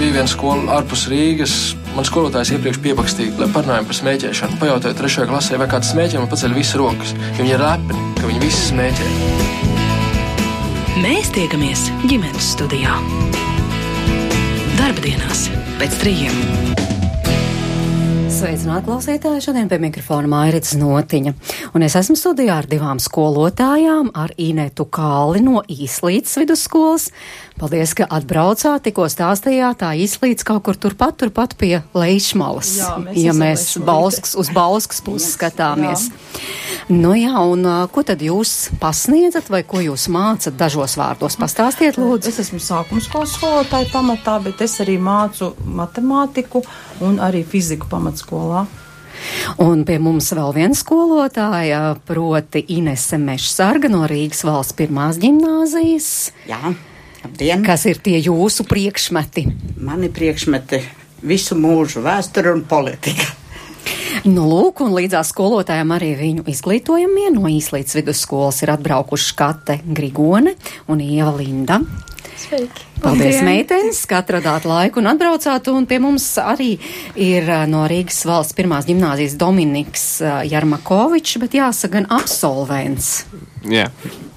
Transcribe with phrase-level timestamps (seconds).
[0.00, 1.54] bija viena skola ārpus Rīgas.
[1.96, 4.58] Man skolotājs iepriekš piepakstīja, lai parunājam par smēķēšanu.
[4.60, 7.14] Pajautāju trešajā klasē, vai kāds smēķē, man paceļ visas rokas.
[7.38, 9.10] Jo viņi ir lepni, ka viņi visi smēķē.
[11.04, 12.96] Mēs tiekamies ģimenes studijā.
[14.76, 15.16] Darba
[15.80, 16.74] pēc trījiem.
[18.36, 19.40] Sveicināti klausītāji!
[19.46, 21.32] Šodien pie mikrofona Mairits Notiņa.
[21.72, 27.06] Un es esmu studijā ar divām skolotājām, ar Inetu Kāli no Īslītas vidusskolas.
[27.56, 32.72] Paldies, ka atbraucāt, tikko stāstījāt, tā Īslīts kaut kur turpat, turpat pie Leišmalas.
[32.76, 36.10] Jā, mēs ja mēs Balsks, uz Balskas puses skatāmies.
[36.10, 36.66] Jā.
[36.92, 37.64] Nu jā, un
[37.94, 41.38] ko tad jūs pasniedzat vai ko jūs mācat dažos vārdos?
[41.40, 42.28] Pastāstiet, lūdzu.
[42.28, 46.60] Es esmu sākuma skolas skolotāja pamatā, bet es arī mācu matemātiku
[47.08, 48.66] un arī fiziku pamatskolā.
[49.64, 56.10] Un pie mums vēl viena skolotāja, proti Inese Mešsarga no Rīgas valsts pirmās ģimnāzijas.
[56.52, 56.76] Jā,
[57.26, 57.64] labdien!
[57.66, 59.46] Kas ir tie jūsu priekšmeti?
[59.82, 60.80] Mani priekšmeti
[61.26, 63.34] visu mūžu vēsture un politika.
[64.26, 70.56] Nu, lūk, un līdzās skolotājiem arī viņu izglītojamie no īslīdz vidusskolas ir atbraukuši Kate Grigone
[70.90, 71.80] un Ieva Linda.
[72.36, 72.84] Sveiki!
[73.00, 76.74] Paldies, meitenes, ka atradāt laiku un atbraucāt, un pie mums arī
[77.20, 80.06] ir no Rīgas valsts pirmās ģimnāzijas Dominiks
[80.48, 83.12] Jarmakovičs, bet jāsaka gan absolvents.
[83.68, 83.90] Jā,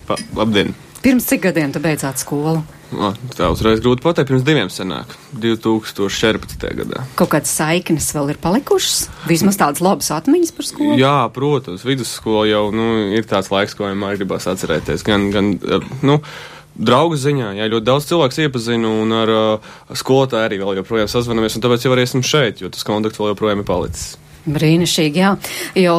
[0.08, 0.76] pa, labdien!
[1.00, 2.62] Pirms cik gadiem tu beidzāt skolu?
[2.90, 6.64] O, tā uzreiz grūti pateikt, pirms diviem senāk, 2014.
[6.80, 7.04] gadā.
[7.20, 9.04] Kaut kādas saiknes vēl ir palikušas?
[9.30, 10.96] Vismaz tādas labas atmiņas par skolu?
[10.98, 15.06] Jā, protams, vidusskola jau nu, ir tāds laiks, ko vienmēr gribās atcerēties.
[15.06, 15.52] Gan, gan,
[16.02, 16.18] nu,
[16.80, 17.52] draugu ziņā.
[17.60, 21.86] Jā, ļoti daudz cilvēku iepazinu un ar uh, skolotāju arī vēl joprojām sazvanamies, un tāpēc
[21.86, 24.16] jau arī esmu šeit, jo tas kontakts vēl joprojām ir palicis.
[24.54, 25.34] Brīnišķīgi, jā,
[25.78, 25.96] jo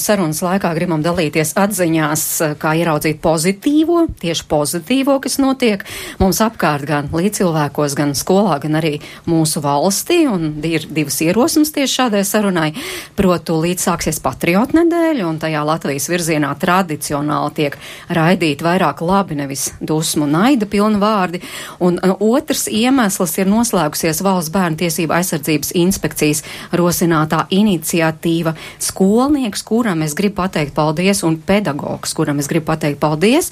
[0.00, 2.24] sarunas laikā gribam dalīties atziņās,
[2.60, 5.84] kā ieraudzīt pozitīvo, tieši pozitīvo, kas notiek
[6.20, 8.96] mums apkārt gan līdzcilvēkos, gan skolā, gan arī
[9.28, 12.70] mūsu valstī, un ir divas ierosmes tieši šādai sarunai.
[13.18, 17.78] Protu, līdz sāksies patriotu nedēļa, un tajā Latvijas virzienā tradicionāli tiek
[18.08, 21.42] raidīti vairāk labi, nevis dusmu naida pilni vārdi,
[21.84, 26.44] un otrs iemesls ir noslēgusies valsts bērnu tiesību aizsardzības inspekcijas
[26.76, 33.00] rosinātā iniciatīva iniciatīva, skolnieks, kuram es gribu pateikt paldies, un pedagogs, kuram es gribu pateikt
[33.00, 33.50] paldies.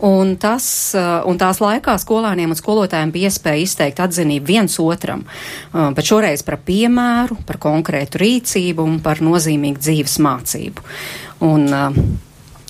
[0.00, 5.24] Un, tas, uh, un tās laikā skolāniem un skolotājiem bija iespēja izteikt atzinību viens otram,
[5.26, 10.90] uh, bet šoreiz par piemēru, par konkrētu rīcību un par nozīmīgu dzīves mācību.
[11.46, 12.02] Un, uh,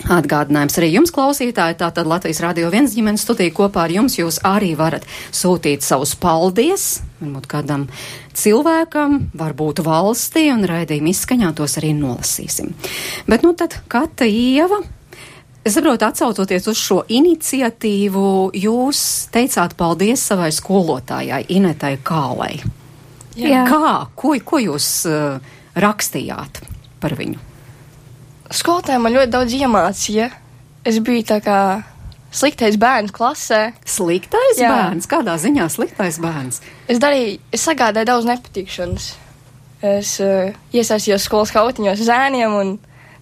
[0.00, 4.70] Atgādinājums arī jums, klausītāji, tātad Latvijas Rādio viens ģimenes studija kopā ar jums jūs arī
[4.78, 7.86] varat sūtīt savus paldies, varbūt kādam
[8.36, 12.72] cilvēkam, varbūt valstī, un raidījuma izskaņā tos arī nolasīsim.
[13.30, 14.80] Bet nu tad Kata Ieva.
[15.60, 18.24] Es saprotu, atsaucoties uz šo iniciatīvu,
[18.56, 19.02] jūs
[19.34, 22.54] teicāt paldies savai skolotājai Inetai Kālai.
[23.36, 23.66] Jā.
[23.68, 23.92] Kā?
[24.16, 25.36] Ko, ko jūs uh,
[25.76, 26.64] rakstījāt
[27.00, 27.50] par viņu?
[28.50, 30.30] skolotāja man ļoti daudz iemācīja.
[30.86, 31.58] Es biju tā kā
[32.30, 33.62] sliktais bērns klasē.
[33.88, 34.70] Sliktais Jā.
[34.70, 35.08] bērns?
[35.10, 36.62] Kādā ziņā sliktais bērns?
[36.90, 39.10] Es darīju, es sagādāju daudz nepatikšanas.
[39.80, 42.72] Es uh, iesaistījos skolas kautiņos zēniem un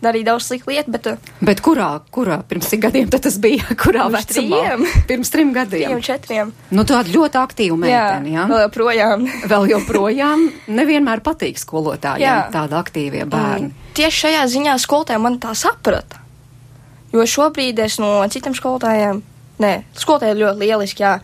[0.03, 1.07] darīju daudz sliktu lietu, bet.
[1.11, 3.67] Uh, bet kurā, kurā, pirms cik gadiem tas bija?
[3.83, 4.61] Kurā pirms vecumā?
[4.63, 4.87] Trijiem.
[5.11, 5.89] Pirms trim gadiem.
[5.93, 6.53] Trim, četriem.
[6.75, 8.43] Nu, tāda ļoti aktīva meitene, jā?
[8.43, 8.47] jā?
[8.51, 9.27] Vēl joprojām.
[9.55, 10.47] vēl joprojām
[10.81, 13.71] nevienmēr patīk skolotājiem tāda aktīvie bērni.
[13.71, 16.28] Un tieši šajā ziņā skolotāji man tā saprata.
[17.13, 19.23] Jo šobrīd es no citiem skolotājiem,
[19.63, 21.17] nē, skolotāji ir ļoti lieliski, jā.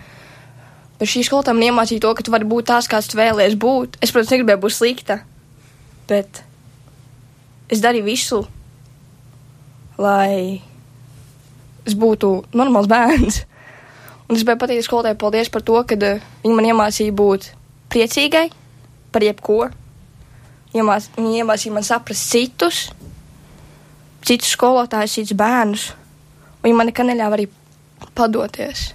[0.99, 3.99] Bet šī skolotāja man iemācīja to, ka tu vari būt tās, kāds tu vēlējies būt.
[4.01, 5.19] Es, protams, negribēju būt slikta,
[6.09, 6.41] bet
[7.69, 8.41] es darīju visu,
[10.01, 10.63] lai
[11.85, 13.43] es būtu normāls bērns.
[14.25, 17.51] Un es gribēju pateikt skolotājai paldies par to, ka uh, viņa man iemācīja būt
[17.93, 18.47] priecīgai
[19.13, 19.67] par jebko
[20.75, 22.87] iemāc, viņi iemācīja man saprast citus,
[24.25, 25.89] citus skolotājus, citus bērnus.
[26.65, 27.49] Viņi man nekad neļāva arī
[28.17, 28.93] padoties.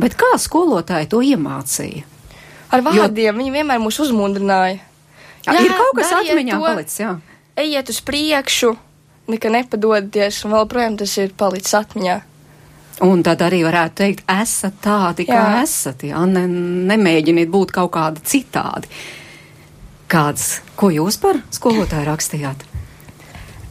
[0.00, 2.04] Bet kā skolotāji to iemācīja?
[2.74, 3.38] Ar vārdiem jo...
[3.40, 4.80] viņi vienmēr mūs uzmundrināja.
[5.46, 7.12] Jā, ir kaut kas atmiņā palicis, jā.
[7.56, 8.72] Ejiet uz priekšu,
[9.30, 12.16] nekad nepadodieties, un vēl projām tas ir palicis atmiņā.
[13.06, 15.36] Un tad arī varētu teikt, esat tādi, jā.
[15.36, 16.46] kā esat, jā, ne,
[16.90, 18.90] nemēģiniet būt kaut kādi citādi.
[20.10, 20.48] Kāds,
[20.78, 22.64] ko jūs par skolotāju rakstījāt?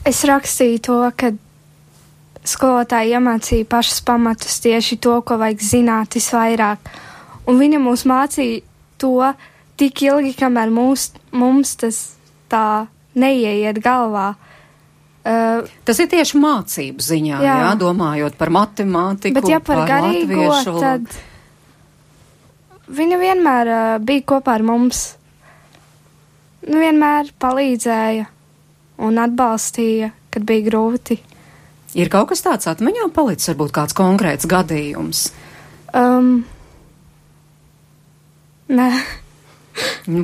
[0.06, 1.32] Es rakstīju to, ka
[2.46, 6.92] skolotāji iemācīja pašas pamatus tieši to, ko vajag zināt visvairāk.
[7.50, 8.62] Un viņa mums mācīja
[9.02, 9.32] to
[9.80, 12.02] tik ilgi, kamēr mūs, mums tas
[12.52, 12.86] tā
[13.18, 14.34] neieiet galvā.
[15.26, 17.56] Uh, tas ir tieši mācību ziņā, jā.
[17.64, 19.40] Jā, domājot par matemātiku.
[19.40, 21.10] Bet ja par garīgo, tad
[22.94, 25.08] viņa vienmēr uh, bija kopā ar mums.
[26.66, 28.30] Nu, vienmēr palīdzēja
[28.98, 31.20] un atbalstīja, kad bija grūti.
[31.96, 35.30] Ir kaut kas tāds atmiņā palicis, varbūt kāds konkrēts gadījums.
[35.96, 36.44] Um,
[38.68, 38.90] nē.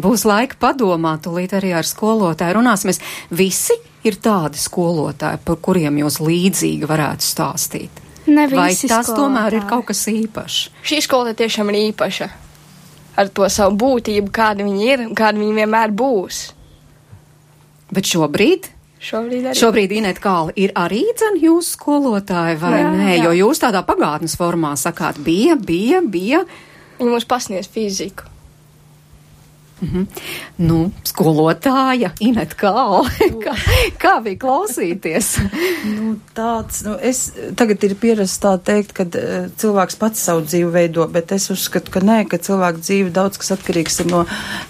[0.03, 3.01] Būs laika padomāt, tūlīt arī ar skolotāju runāsimies.
[3.35, 3.75] Visi
[4.07, 8.01] ir tādi skolotāji, par kuriem jūs līdzīgi varētu stāstīt.
[8.31, 9.69] Ne Vai visi tas tomēr ir skolotāji.
[9.69, 10.61] kaut kas īpašs?
[10.87, 12.29] Šī skola tiešām ir īpaša.
[13.19, 16.41] Ar to savu būtību, kāda viņa ir un kāda viņa vienmēr būs.
[17.91, 18.69] Bet šobrīd,
[19.01, 19.57] Šobrīd arī.
[19.57, 23.23] šobrīd Inet Kāla ir arī dzen jūsu skolotāji vai Jā, nē, jā.
[23.25, 26.43] jo jūs tādā pagātnes formā sakāt, bija, bija, bija.
[27.01, 28.30] Viņa mums pasniedz fiziku.
[30.61, 33.01] Nu, skolotāja Inet Kāla.
[33.43, 33.53] kā,
[34.01, 35.33] kā bija klausīties?
[35.81, 40.69] Nu, tāds, nu, es tagad ir pierasts tā teikt, ka uh, cilvēks pats savu dzīvi
[40.73, 44.21] veido, bet es uzskatu, ka nē, ka cilvēka dzīve daudz kas atkarīgs no,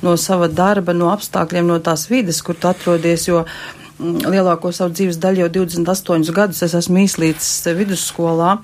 [0.05, 4.95] no sava darba, no apstākļiem, no tās vides, kur tu atrodies, jo mm, lielāko savu
[4.95, 8.55] dzīves daļu jau 28 gadus es esmu īslīdz vidusskolā.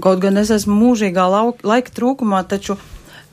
[0.00, 1.28] Kaut gan es esmu mūžīgā
[1.60, 2.78] laika trūkumā, taču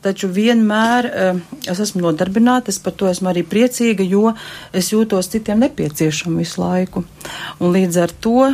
[0.00, 4.32] Taču vienmēr uh, es esmu nodarbināta, es par to esmu arī priecīga, jo
[4.72, 7.04] es jūtos citiem nepieciešama visu laiku.
[7.60, 8.50] Un līdz ar to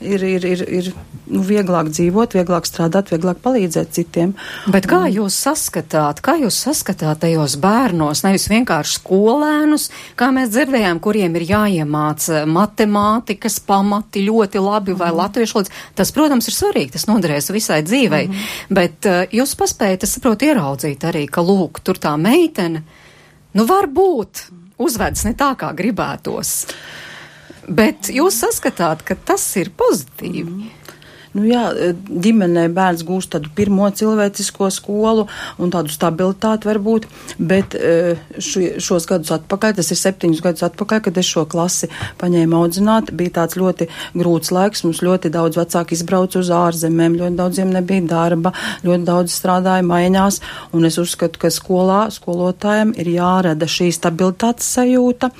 [0.00, 0.88] ir, ir, ir, ir
[1.26, 4.34] nu, vieglāk dzīvot, vieglāk strādāt, vieglāk palīdzēt citiem.
[4.72, 9.88] Bet kā jūs saskatāt, kā jūs saskatāt tajos bērnos, nevis vienkārši skolēnus,
[10.18, 15.16] kā mēs dzirdējām, kuriem ir jāiemāca matemātikas pamati ļoti labi vai Mhm.
[15.22, 15.72] latviešu valodas.
[15.94, 18.36] Tas, protams, ir svarīgi, tas noderēs visai dzīvei, Mhm.
[18.70, 22.82] bet uh, jūs paspējat, es saprotu, ieraudzīt arī, ka lūk, tur tā meitene,
[23.54, 26.66] nu varbūt uzvedas ne tā, kā gribētos.
[27.66, 30.70] Bet jūs saskatāt, ka tas ir pozitīvi.
[31.36, 31.66] Nu, jā,
[32.08, 35.26] ģimenē bērns gūst tādu pirmo cilvēcisko skolu
[35.60, 37.06] un tādu stabilitāti varbūt,
[37.36, 41.90] bet šo, šos gadus atpakaļ, tas ir septiņus gadus atpakaļ, kad es šo klasi
[42.20, 47.38] paņēmu audzināt, bija tāds ļoti grūts laiks, mums ļoti daudz vecāki izbrauca uz ārzemēm, ļoti
[47.38, 48.54] daudziem nebija darba,
[48.86, 50.40] ļoti daudz strādāja maiņās,
[50.76, 55.30] un es uzskatu, ka skolā skolotājiem ir jārada šī stabilitātes sajūta,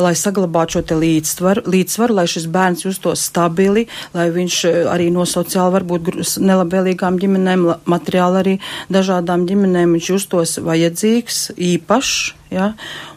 [0.00, 3.86] lai saglabātu šo te līdzsvaru, līdzsvaru, lai šis bērns justos stabili,
[4.16, 6.10] lai viņš eh, arī no sociāli varbūt
[6.42, 8.56] nelabvēlīgām ģimenēm, materiāli arī
[8.92, 9.94] dažādām ģimenēm.
[9.96, 12.18] Viņš justos vajadzīgs, īpašs,
[12.54, 12.72] ja,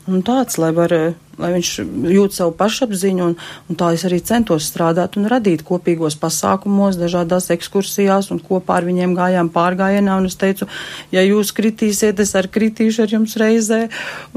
[0.10, 0.94] un tāds, lai var,
[1.42, 1.72] lai viņš
[2.12, 3.36] jūt savu pašapziņu, un,
[3.70, 8.90] un tā es arī centos strādāt un radīt kopīgos pasākumos, dažādās ekskursijās, un kopā ar
[8.90, 10.70] viņiem gājām pārgājienā, un es teicu,
[11.16, 13.86] ja jūs kritīsiet, es arī kritīšu ar jums reizē,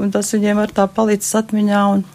[0.01, 2.05] un tas viņiem ar tā palicis atmiņā, un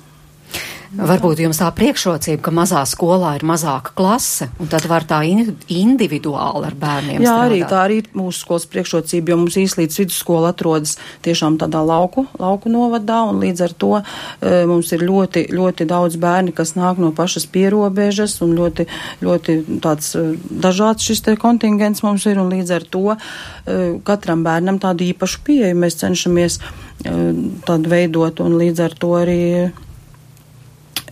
[0.91, 5.55] Varbūt jums tā priekšrocība, ka mazā skolā ir mazāka klase, un tad var tā in-
[5.71, 7.47] individuāli ar bērniem Jā, strādāt.
[7.47, 12.27] arī tā arī ir mūsu skolas priekšrocība, jo mums īslīdz vidusskola atrodas tiešām tādā lauku,
[12.41, 16.99] lauku novadā, un līdz ar to e, mums ir ļoti, ļoti daudz bērni, kas nāk
[16.99, 18.87] no pašas pierobežas, un ļoti,
[19.23, 24.43] ļoti tāds e, dažāds šis te kontingents mums ir, un līdz ar to e, katram
[24.43, 27.15] bērnam tādu īpašu pieeju mēs cenšamies e,
[27.63, 29.71] tādu veidot, un līdz ar to arī,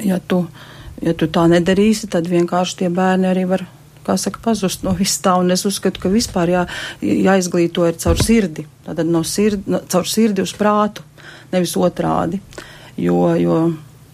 [0.05, 0.45] ja tu,
[1.03, 3.67] ja tu tā nedarīsi, tad vienkārši tie bērni arī var
[4.09, 6.65] kā saka, pazust no viss tā, un es uzskatu, ka vispār jā,
[7.05, 11.05] jāizglīto ir caur sirdi, tātad no sirdi, no, caur sirdi uz prātu,
[11.53, 12.41] nevis otrādi,
[12.97, 13.59] jo, jo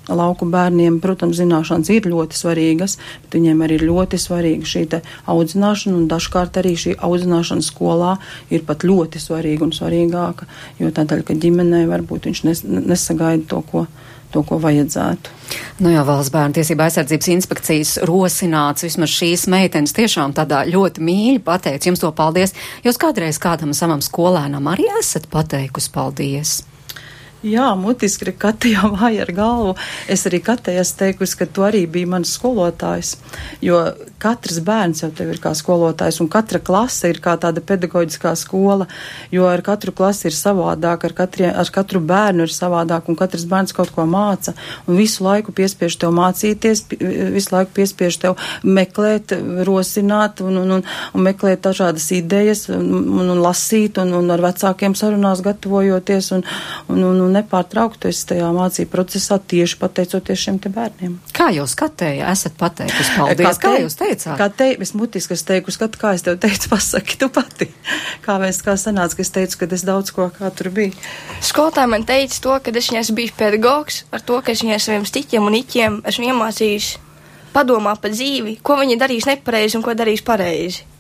[0.09, 4.85] lauku bērniem, protams, zināšanas ir ļoti svarīgas, bet viņiem arī ir ļoti svarīga šī
[5.31, 8.17] audzināšana, un dažkārt arī šī audzināšana skolā
[8.53, 10.49] ir pat ļoti svarīga un svarīgāka,
[10.81, 13.87] jo tādēļ, ka ģimenē varbūt viņš nes, nesagaida to, ko
[14.35, 15.31] to, ko vajadzētu.
[15.85, 21.43] Nu jā, valsts bērnu tiesība aizsardzības inspekcijas rosināts vismaz šīs meitenes tiešām tādā ļoti mīļi
[21.47, 22.57] pateic jums to paldies.
[22.83, 26.63] Jūs kādreiz kādam savam skolēnam arī esat pateikusi paldies?
[27.45, 29.75] Jā, mutiski ir Kata jau vāja ar galvu.
[30.09, 33.19] Es arī esmu teikusi, ka tu arī biji mans skolotājs,
[33.61, 33.83] jo
[34.25, 38.87] katrs bērns jau tev ir kā skolotājs, un katra klase ir kā tāda pedagoģiskā skola,
[39.35, 43.45] jo ar katru klasi ir savādāk, ar, katrie, ar katru bērnu ir savādāk, un katrs
[43.51, 44.55] bērns kaut ko māca,
[44.89, 46.87] un visu laiku piespiež tev mācīties,
[47.35, 49.37] visu laiku piespiež tev meklēt,
[49.69, 54.47] rosināt un, un, un, un meklēt dažādas idejas un, un, un lasīt, un, un ar
[54.49, 56.47] vecākiem sarunās gatavojoties, un,
[56.89, 61.17] un, un, un nepārtraukti esi tajā mācību procesā tieši pateicoties šiem te bērniem.
[61.37, 63.61] Kā jūs skatēja, esat pateikusi paldies?
[63.61, 64.37] Kā, kā jūs teicāt?
[64.41, 67.69] Kā te, es mutiski es teiku, skat, kā es tev teicu, pasaki tu pati.
[68.25, 70.95] Kā mēs, kā sanāca, ka es teicu, ka es daudz ko kā tur biju.
[71.45, 75.09] Skolotāja man teica to, ka es viņai bijis pedagogs, ar to, ka es viņai saviem
[75.09, 76.95] stiķiem un iķiem esmu iemācījis
[77.55, 80.94] padomāt par dzīvi, ko viņi darīs nepareizi un ko darīs pareizi.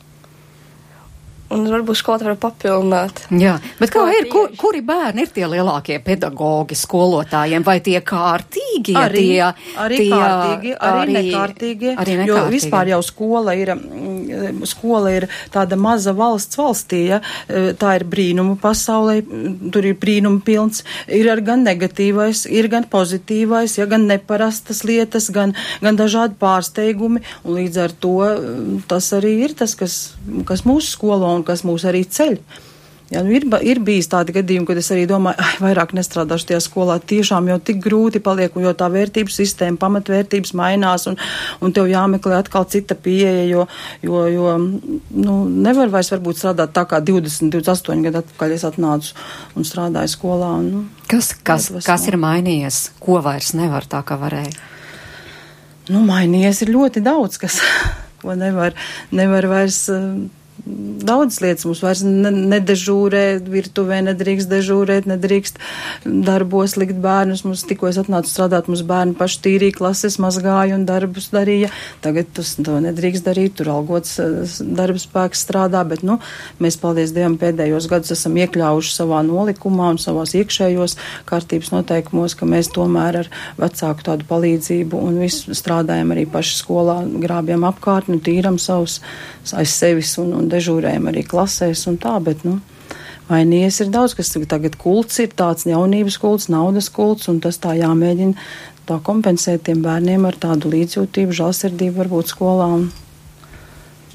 [1.52, 3.20] Un varbūt skolotāji var papildināt.
[3.36, 8.94] Jā, bet kā ir, kur, kuri bērni ir tie lielākie pedagogi skolotājiem, vai tie kārtīgi,
[8.94, 9.50] ja arī, tie,
[9.84, 12.54] arī tie, kārtīgi, arī, nekārtīgi, arī jo nekārtīgi.
[12.56, 18.06] vispār jau skola ir, mm, skola ir tāda maza valsts valstī, ja, e, tā ir
[18.08, 24.08] brīnumu pasaulē, mm, tur ir brīnumu pilns, ir gan negatīvais, ir gan pozitīvais, ja, gan
[24.08, 29.76] neparastas lietas, gan, gan dažādi pārsteigumi, un līdz ar to mm, tas arī ir tas,
[29.78, 30.14] kas,
[30.48, 32.38] kas mūsu skolā un kas mūs arī ceļ.
[33.12, 36.60] Jā, nu ir, ir bijis tādi gadījumi, kad es arī domāju, ah, vairāk nestrādāšu tajā
[36.64, 36.94] skolā.
[37.04, 41.18] Tiešām jau tik grūti paliek, jo tā vērtības sistēma, pamatvērtības mainās, un,
[41.60, 43.66] un tev jāmeklē atkal cita pieeja, jo,
[44.02, 45.34] jo, jo nu,
[45.68, 49.12] nevar vairs varbūt strādāt tā kā 20, 28 gadu atpakaļ es atnācu
[49.60, 50.54] un strādāju skolā.
[50.62, 52.86] Un, nu, Kas, kas, kas ir mainījies?
[53.04, 54.56] Ko vairs nevar tā, kā varēja?
[55.92, 57.60] nu, mainījies ir ļoti daudz, kas,
[58.24, 58.72] ko nevar,
[59.12, 59.82] nevar vairs.
[59.92, 60.08] eh,
[60.64, 65.58] Daudz lietas mums vairs ne, nedežūrē, virtuvē nedrīkst dežūrēt, nedrīkst
[66.06, 67.42] darbos likt bērnus.
[67.44, 71.68] Mums tikko es atnācu strādāt, mums bērni paši tīrīja klases, mazgāja un darbus darīja.
[72.06, 76.16] Tagad tas to nedrīkst darīt, tur algots eh, darba spēks strādā, bet, nu,
[76.64, 80.96] mēs, paldies Dievam, pēdējos gadus esam iekļaujuši savā nolikumā un savās iekšējos
[81.28, 87.02] kārtības noteikumos, ka mēs tomēr ar vecāku tādu palīdzību un visu strādājam arī paši skolā,
[87.26, 89.02] grābjam apkārtni, tīram savus
[89.52, 92.60] aiz sevis un, un dežūrējam arī klasēs un tā, bet, nu,
[93.24, 97.72] Vainījies ir daudz, kas tagad kults ir tāds jaunības kults, naudas kults, un tas tā
[97.78, 98.36] jāmēģina
[98.84, 102.66] tā kompensēt tiem bērniem ar tādu līdzjūtību, žēlsirdību varbūt skolā.
[102.76, 102.90] Un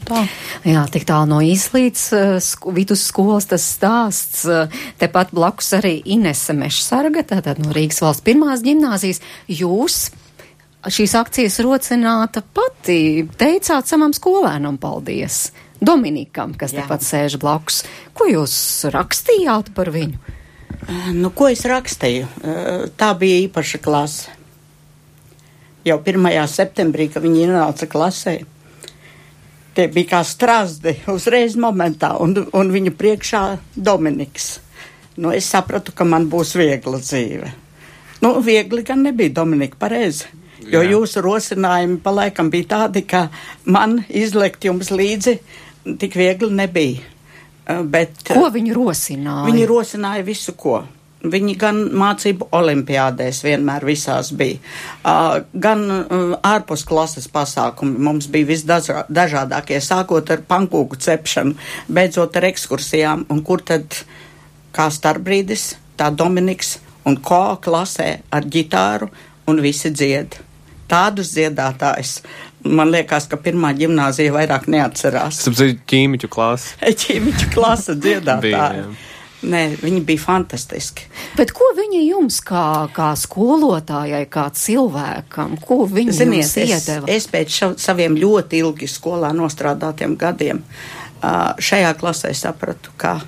[0.06, 0.24] tā.
[0.68, 4.44] Jā, tik tālu no izlīdz uh, sk vidusskolas tas stāsts.
[4.46, 9.24] Uh, tepat blakus arī Inese Mešsarga, tātad no Rīgas valsts pirmās ģimnāzijas.
[9.50, 10.04] Jūs
[10.86, 15.50] šīs akcijas rocināta pati teicāt savam skolēnam paldies.
[15.82, 16.84] Dominikam, kas Jā.
[16.84, 17.84] tepat sēž blakus.
[18.14, 18.54] Ko jūs
[18.92, 20.20] rakstījāt par viņu?
[21.16, 22.28] Nu, ko es rakstīju?
[22.44, 24.30] Eh, Tā bija īpaša klase.
[25.86, 26.48] Jau 1.
[26.48, 28.34] septembrī, kad viņi ienāca klasē,
[29.76, 33.44] tie bija kā strāzdi uzreiz momentā, un, un viņa priekšā
[33.76, 34.60] Dominiks.
[35.20, 37.54] Nu, es sapratu, ka man būs viegla dzīve.
[38.24, 40.28] Nu, viegli gan nebija Dominika pareizi.
[40.60, 40.92] Jo Jā.
[40.92, 43.30] jūsu rosinājumi palaikam bija tādi, ka
[43.64, 45.38] man izlikt jums līdzi
[45.98, 47.02] tik viegli nebija.
[47.70, 49.46] Eh, Bet, Ko viņi rosināja?
[49.50, 50.82] Viņi rosināja visu, ko.
[51.20, 54.56] Viņi gan mācību olimpiādēs vienmēr visās bija,
[55.04, 58.00] uh, gan uh, ārpus klases pasākumi.
[58.00, 61.58] Mums bija visdažādākie, sākot ar pankūku cepšanu,
[61.92, 64.00] beidzot ar ekskursijām, un kur tad
[64.72, 69.10] kā starpbrīdis, tā Dominiks un ko klasē ar ģitāru
[69.52, 70.40] un visi dzied.
[70.90, 72.20] Tādus dziedātājus,
[72.64, 75.38] man liekas, ka pirmā ģimnāzija vairāk neatcerās.
[75.40, 76.76] Es saprotu, ķīmiķu klasi.
[77.04, 78.84] Ķīmiķu klasa Bija, dziedātāji.
[78.84, 78.90] jā.
[79.40, 81.06] Nē, viņi bija fantastiski.
[81.38, 87.08] Bet ko viņi jums kā, kā skolotājai, kā cilvēkam, ko viņi Ziniet, jums es, iedeva?
[87.08, 90.60] es pēc ša, saviem ļoti ilgi skolā nostrādātiem gadiem
[91.24, 93.22] šajā klasē sapratu, ka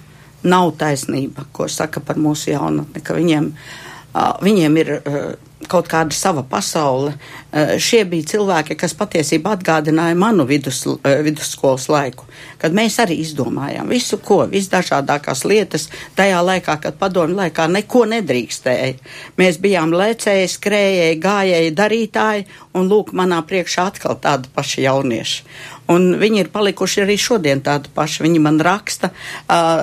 [0.44, 3.48] nav taisnība, ko saka par mūsu jaunatni, ka viņiem,
[4.44, 4.94] viņiem ir
[5.70, 7.14] kaut kāda sava pasaule.
[7.52, 12.26] Uh, šie bija cilvēki, kas patiesībā atgādināja manu vidus, uh, vidusskolas laiku,
[12.62, 18.96] kad mēs arī izdomājām visu, ko, visdažādākās lietas tajā laikā, kad padomju laikā neko nedrīkstēja.
[19.42, 25.44] Mēs bijām lecēji, skrējēji, gājēji, darītāji, un lūk, manā priekšā atkal tādi paši jaunieši.
[25.92, 28.24] Un viņi ir palikuši arī šodien tādi paši.
[28.26, 29.12] Viņi man raksta,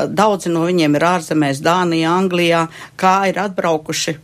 [0.09, 2.65] daudzi no viņiem ir ārzemēs, Dānijā, Anglijā,
[3.00, 4.17] kā ir atbraukuši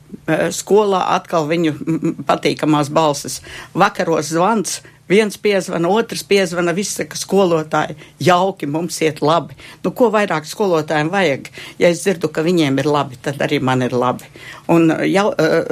[0.57, 1.76] skolā, atkal viņu
[2.25, 3.43] patīkamās balsis.
[3.76, 4.79] Vakaros zvans,
[5.11, 9.53] viens piezvana, otrs piezvana, viss saka, skolotāji, jauki, mums iet labi.
[9.85, 11.50] Nu, ko vairāk skolotājiem vajag?
[11.83, 14.31] Ja es dzirdu, ka viņiem ir labi, tad arī man ir labi.
[14.73, 15.26] Un jau,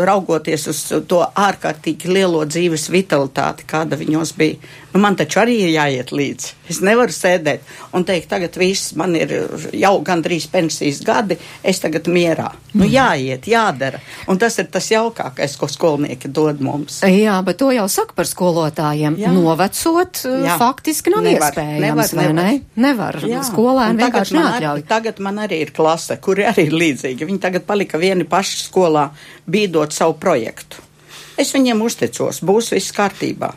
[0.04, 4.60] raugoties uz to ārkārtīgi lielo dzīves vitalitāti, kāda viņos bija,
[4.92, 6.52] nu, man taču arī ir jāiet līdzi.
[6.72, 9.32] Es nevaru sēdēt un teikt, tagad viss, man ir
[9.76, 12.50] jau gandrīz pensijas gadi, es tagad mierā.
[12.72, 14.00] Nu, jāiet, jādara.
[14.32, 17.02] Un tas ir tas jaukākais, ko skolnieki dod mums.
[17.04, 19.18] Jā, bet to jau saka par skolotājiem.
[19.20, 19.32] Jā.
[19.34, 20.38] Novecot, Jā.
[20.46, 20.58] Jā.
[20.60, 22.46] faktiski nav Nevar, iespējams, nevar, vai ne?
[22.76, 22.92] nevar.
[22.92, 23.20] Nevar.
[23.28, 24.78] Jā, Skolēni vienkārši neatļauj.
[24.78, 27.26] Arī, tagad man arī ir klase, kuri arī ir līdzīgi.
[27.28, 29.08] Viņi tagad palika vieni paši skolā,
[29.50, 30.82] bīdot savu projektu.
[31.40, 33.52] Es viņiem uzticos, būs viss kārtībā.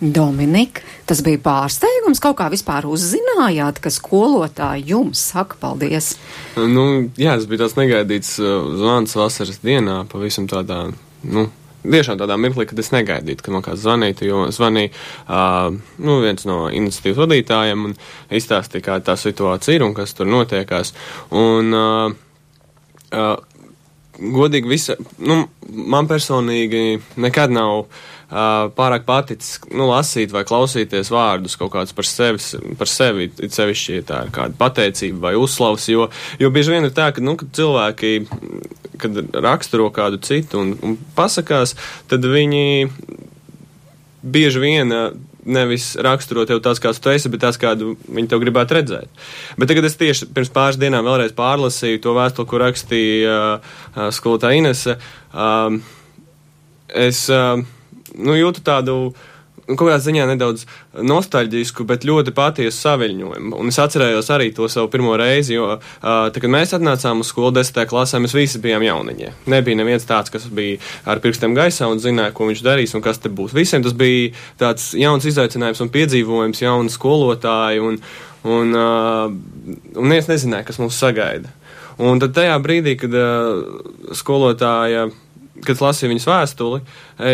[0.00, 2.20] Dominika, tas bija pārsteigums.
[2.22, 6.14] Kaut kā vispār uzzinājāt, ka skolotāji jums saka paldies.
[6.56, 10.86] Nu, jā, tas bija tāds negaidīts uh, zvans vasaras dienā, pavisam tādā,
[11.28, 11.46] nu,
[11.84, 16.48] tiešām tādā mirklī, kad es negaidītu, ka man kāds zvanītu, jo zvanīja uh, nu, viens
[16.48, 17.96] no iniciatīvas vadītājiem un
[18.32, 20.94] izstāstīja, kā tā situācija ir un kas tur notiekās.
[21.36, 22.16] Un, uh,
[23.12, 23.36] uh,
[24.14, 31.58] godīgi, visa, nu, man personīgi nekad nav uh, pārāk paticis nu, lasīt vai klausīties vārdus
[31.60, 32.40] kaut kādus par sevi,
[32.78, 36.08] par sevi it sevišķi, ja tā ir kāda pateicība vai uzslavs, jo,
[36.40, 38.14] jo bieži vien ir tā, ka, nu, kad cilvēki,
[39.02, 41.76] kad raksturo kādu citu un, un pasakās,
[42.10, 42.88] tad viņi
[44.24, 44.92] bieži vien
[45.44, 49.24] nevis raksturo tev tāds, kāds tu esi, bet tāds, kādu viņi tev gribētu redzēt.
[49.60, 54.62] Bet tagad es tieši pirms pāris dienām vēlreiz pārlasīju to vēstuli, ko rakstīja uh, skolotāja
[54.62, 54.96] Inese.
[55.32, 55.82] Um,
[56.88, 57.60] es uh,
[58.14, 58.98] nu, jūtu tādu
[59.64, 60.64] nu, kaut kādā ziņā nedaudz
[61.08, 63.56] nostalģisku, bet ļoti patiesu saviņojumu.
[63.60, 67.30] Un es atcerējos arī to savu pirmo reizi, jo, uh, tā, kad mēs atnācām uz
[67.32, 69.32] skolu desmitā klasē, mēs visi bijām jauniņi.
[69.52, 73.22] Nebija neviens tāds, kas bija ar pirkstiem gaisā un zināja, ko viņš darīs un kas
[73.22, 73.56] te būs.
[73.56, 78.00] Visiem tas bija tāds jauns izaicinājums un piedzīvojums, jauni skolotāji, un,
[78.44, 81.52] un, uh, un neviens nezināja, kas mūs sagaida.
[82.02, 85.06] Un tad tajā brīdī, kad uh, skolotāja
[85.62, 86.80] kad lasīju viņas vēstuli,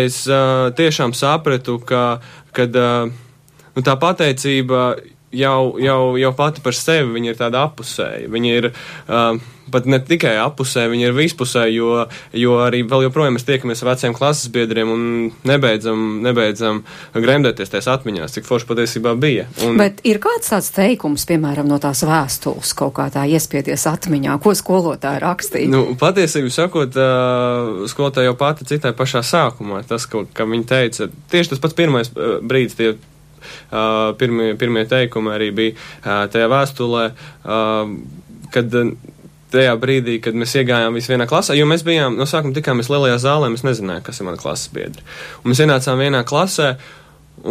[0.03, 2.21] es uh, tiešām sapratu, ka
[2.57, 3.09] kad, uh,
[3.77, 4.99] nu, tā pateicība
[5.33, 8.29] jau, jau, jau pati par sevi ir tāda apusēja.
[8.31, 12.05] Viņa ir uh, pat ne tikai apusē, viņa ir vispusē, jo,
[12.37, 15.03] jo arī vēl joprojām mēs tiekamies ar veciem klases biedriem un
[15.47, 16.83] nebeidzam, nebeidzam
[17.15, 19.47] gremdēties tajās atmiņās, cik forši patiesībā bija.
[19.67, 19.79] Un...
[19.81, 24.55] Bet ir kāds tāds teikums, piemēram, no tās vēstules kaut kā tā iespiedies atmiņā, ko
[24.59, 25.71] skolotāja rakstīja?
[25.71, 31.11] Nu, patiesību sakot, uh, skolotāja jau pati citai pašā sākumā, tas, ka, ka viņa teica,
[31.31, 32.93] tieši tas pats pirmais uh, brīdis, tie
[34.21, 37.07] pirmie, pirmie teikumi arī bija uh, tajā vēstulē,
[37.45, 37.95] uh,
[38.55, 38.79] kad
[39.51, 43.19] tajā brīdī, kad mēs iegājām visi vienā klasē, jo mēs bijām, no sākuma tikāmies lielajā
[43.25, 45.05] zālē, mēs nezinājām, kas ir mana klases biedri.
[45.43, 46.71] Un mēs ienācām vienā klasē,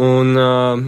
[0.00, 0.84] un uh,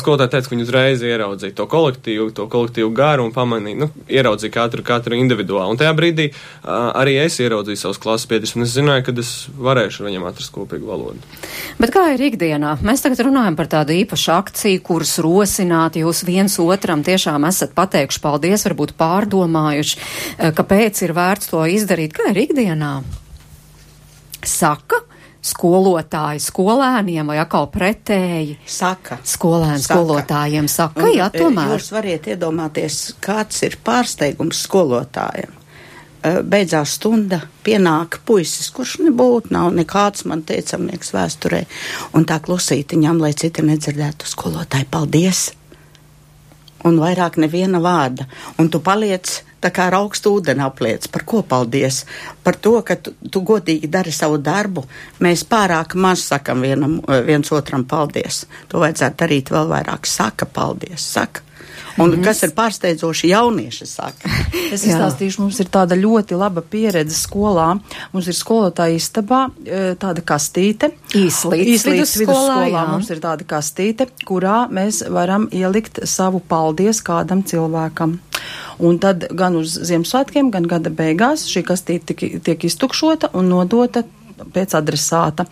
[0.00, 4.52] skolotāji teica, ka viņi uzreiz ieraudzīja to kolektīvu, to kolektīvu garu un pamanīja, nu, ieraudzīja
[4.54, 5.72] katru, katru individuāli.
[5.72, 9.32] Un tajā brīdī uh, arī es ieraudzīju savus klases biedrus, un es zināju, ka es
[9.56, 11.20] varēšu ar viņiem atrast kopīgu valodu.
[11.80, 12.76] Bet kā ir ikdienā?
[12.86, 18.24] Mēs tagad runājam par tādu īpašu akciju, kuras rosināt jūs viens otram tiešām esat pateikuši
[18.24, 20.00] paldies, varbūt pārdomājuši,
[20.56, 22.16] kāpēc ir vērts to izdarīt.
[22.16, 22.98] Kā ir ikdienā?
[24.46, 25.02] Saka,
[25.44, 28.58] skolotāji skolēniem vai atkal pretēji?
[28.66, 29.20] Saka.
[29.24, 30.00] Skolēni saka.
[30.00, 31.72] skolotājiem saka, Un, jā, tomēr.
[31.76, 35.56] Jūs variet iedomāties, kāds ir pārsteigums skolotājiem.
[36.20, 41.62] Beidzās stunda, pienāk puisis, kurš nebūtu, nav nekāds man teicamnieks vēsturē,
[42.12, 45.46] un tā klusītiņām, lai citi nedzirdētu skolotāji, paldies!
[46.88, 48.24] Un vairāk neviena vārda,
[48.58, 51.08] un tu paliec tā kā ar augstu ūdeni apliec.
[51.12, 52.04] Par ko paldies?
[52.44, 54.86] Par to, ka tu, tu godīgi dari savu darbu.
[55.20, 58.46] Mēs pārāk maz sakam vienam, viens otram paldies.
[58.72, 60.08] To vajadzētu darīt vēl vairāk.
[60.08, 61.44] Saka paldies, saka.
[62.00, 62.24] Un mm.
[62.24, 64.30] kas ir pārsteidzoši, jaunieši saka.
[64.70, 67.72] Es izstāstīšu, mums ir tāda ļoti laba pieredze skolā.
[68.12, 70.92] Mums ir skolotāja istabā e, tāda kastīte.
[71.10, 78.20] Īslīdz vidusskolā, vidusskolā mums ir tāda kastīte, kurā mēs varam ielikt savu paldies kādam cilvēkam.
[78.80, 84.06] Un tad gan uz Ziemassvētkiem, gan gada beigās šī kastīte tiek, tiek iztukšota un nodota
[84.54, 85.46] pēc adresāta.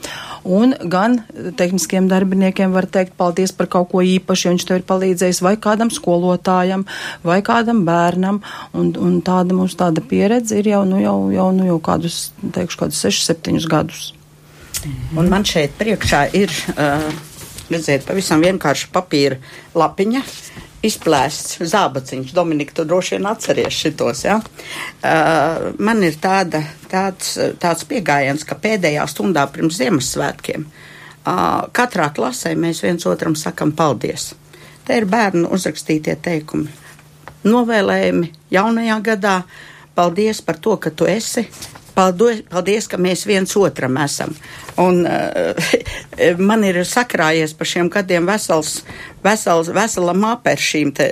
[0.49, 1.21] Un gan
[1.59, 5.55] tehniskiem darbiniekiem var teikt paldies par kaut ko īpašu, ja viņš tev ir palīdzējis, vai
[5.61, 6.87] kādam skolotājam,
[7.27, 8.43] vai kādam bērnam.
[8.73, 12.85] Un, un tāda mums tāda pieredze ir jau, nu, jau, jau, nu, jau kādus, teikšu,
[12.85, 14.13] kādus 6, 7 gadus.
[15.19, 17.09] Un man šeit priekšā ir, uh,
[17.73, 19.41] redziet, pavisam vienkārši papīra
[19.79, 20.23] lapiņa
[20.85, 22.35] izplēsts zābaciņš.
[22.37, 24.39] Dominika, tu droši vien atceries šitos, ja?
[24.39, 32.55] Uh, man ir tāda, tāds, tāds piegājiens, ka pēdējā stundā pirms Ziemassvētkiem uh, katrā klasē
[32.59, 34.33] mēs viens otram sakam paldies.
[34.87, 36.71] Te ir bērnu uzrakstītie teikumi.
[37.49, 39.35] Novēlējumi jaunajā gadā.
[39.99, 41.45] Paldies par to, ka tu esi.
[41.99, 44.31] Paldies, paldies, ka mēs viens otram esam.
[44.79, 45.73] Un uh,
[46.51, 48.85] man ir sakrājies pa šiem gadiem vesels,
[49.25, 51.09] vesels, vesela māpe ar šīm te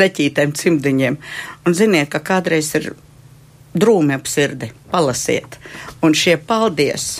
[0.00, 1.20] zeķītēm cimdiņiem.
[1.68, 2.94] Un ziniet, ka kādreiz ir
[3.76, 5.58] drūmi ap sirdi, palasiet.
[6.00, 7.18] Un šie paldies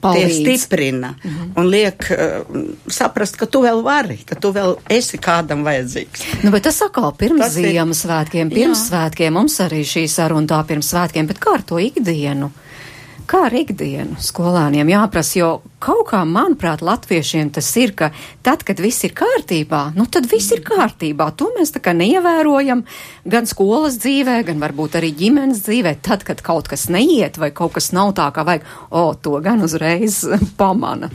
[0.00, 0.44] Palīdz.
[0.44, 1.60] tie stiprina mm -hmm.
[1.60, 6.42] un liek uh, saprast, ka tu vēl vari, ka tu vēl esi kādam vajadzīgs.
[6.42, 8.88] Nu, bet tas atkal pirms Ziemassvētkiem, pirms jā.
[8.88, 12.50] svētkiem, mums arī šī saruna tā pirms svētkiem, bet kā ar to ikdienu?
[13.22, 15.48] Kā ar ikdienu skolāniem jāprasa, jo
[15.82, 18.10] kaut kā, manuprāt, latviešiem tas ir, ka
[18.42, 21.28] tad, kad viss ir kārtībā, nu tad viss ir kārtībā.
[21.38, 22.82] To mēs tā kā neievērojam
[23.30, 25.94] gan skolas dzīvē, gan varbūt arī ģimenes dzīvē.
[26.02, 29.62] Tad, kad kaut kas neiet vai kaut kas nav tā, kā vajag, o, to gan
[29.62, 30.24] uzreiz
[30.60, 31.12] pamana.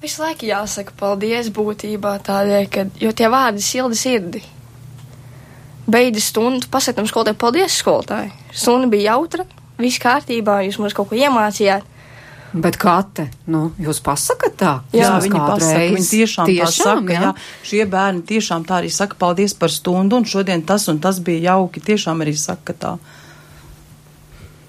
[0.00, 4.44] Visu laiku jāsaka paldies būtībā tādēļ, ka, jo tie vārdi silda sirdi.
[5.90, 8.30] Beidzas stundu, pasakām skolotājai, paldies skolotāji.
[8.52, 9.44] Stunda bija jautra,
[9.80, 11.86] viss kārtībā, jūs mums kaut ko iemācījāt.
[12.50, 14.72] Bet Kate, nu, jūs pasakat tā?
[14.90, 17.20] Jā, Vismaz viņi pasaka, viņi tiešām, tiešām tā saka, jā.
[17.20, 17.28] jā.
[17.28, 17.66] jā.
[17.70, 21.52] Šie bērni tiešām tā arī saka, paldies par stundu, un šodien tas un tas bija
[21.52, 22.96] jauki, tiešām arī saka tā.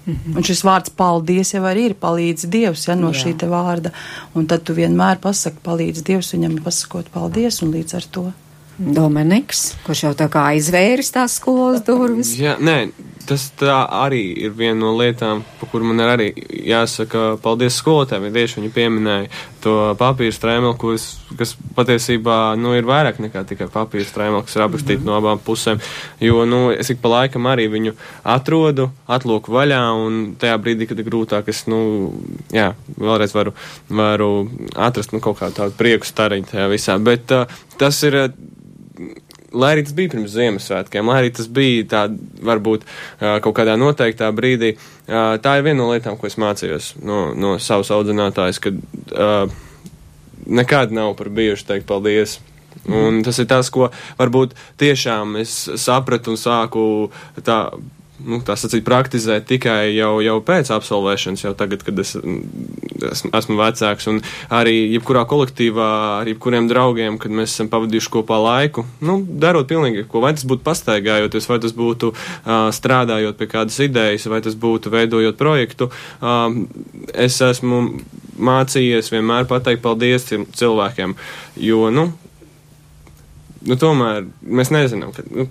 [0.06, 0.36] Mm -hmm.
[0.36, 3.24] Un šis vārds paldies jau arī ir palīdz Dievs, ja no jā.
[3.24, 3.90] šī te vārda.
[4.34, 8.32] Un tad tu vienmēr pasaki palīdz Dievs viņam pasakot paldies un līdz ar to.
[8.78, 12.38] Dominiks, kurš jau tā kā aizvēris tās skolas durvis.
[12.38, 12.90] Jā, nē,
[13.26, 16.30] tas arī ir viena no lietām, par kur man arī
[16.66, 18.28] jāsaka paldies skolotājiem.
[18.28, 19.30] Ja tieši viņi pieminēja
[19.62, 21.06] to papīra strēmeli, kas,
[21.38, 25.12] kas patiesībā nu, ir vairāk nekā tikai papīra strēmeli, kas ir aprakstīta mm -hmm.
[25.12, 25.82] no abām pusēm.
[26.20, 30.98] Jo nu, es ik pa laikam arī viņu atrodu, atlūku vaļā, un tajā brīdī, kad
[30.98, 32.12] ir grūtāk, es nu,
[32.52, 33.54] jā, vēlreiz varu,
[33.88, 36.98] varu atrast nu, kaut kādu tādu prieku stariņu tajā visā.
[36.98, 37.46] Bet uh,
[37.78, 38.32] tas ir.
[39.52, 42.04] Lai arī tas bija pirms Ziemassvētkiem, lai arī tas bija tā,
[42.44, 42.86] varbūt
[43.20, 44.74] kaut kādā noteiktā brīdī,
[45.06, 49.52] tā ir viena no lietām, ko es mācījos no, no savas audzinātājas, uh,
[50.46, 52.38] nekad nav par bijuši teikt paldies.
[52.88, 56.84] Un tas ir tas, ko varbūt tiešām es sapratu un sāku
[57.44, 57.58] tā
[58.20, 63.56] nu, tā sacīt, praktizēt tikai jau, jau pēc absolvēšanas, jau tagad, kad es esmu, esmu
[63.58, 64.08] vecāks.
[64.12, 64.20] Un
[64.52, 65.88] arī jebkurā kolektīvā,
[66.20, 70.22] ar jebkuriem draugiem, kad mēs esam pavadījuši kopā laiku, nu, darot pilnīgi ko.
[70.24, 74.92] Vai tas būtu pastaigājoties, vai tas būtu uh, strādājot pie kādas idejas, vai tas būtu
[74.92, 75.90] veidojot projektu.
[76.20, 76.62] Uh,
[77.12, 77.84] es esmu
[78.42, 81.16] mācījies vienmēr pateikt paldies cilvēkiem,
[81.60, 82.08] jo, nu,
[83.68, 85.48] nu tomēr mēs nezinām, ka, nu,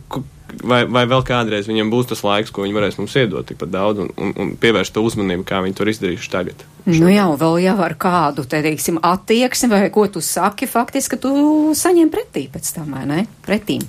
[0.63, 4.04] vai, vai vēl kādreiz viņam būs tas laiks, ko viņi varēs mums iedot tikpat daudz
[4.04, 6.65] un, un, un pievērst to uzmanību, kā viņi to izdarījuši tagad.
[6.89, 11.19] Nu jā, un vēl jau ar kādu, te teiksim, attieksmi vai ko tu saki, faktiski
[11.21, 11.32] tu
[11.78, 13.26] saņem pretī pēc tam, vai ne?
[13.45, 13.84] Pretīm.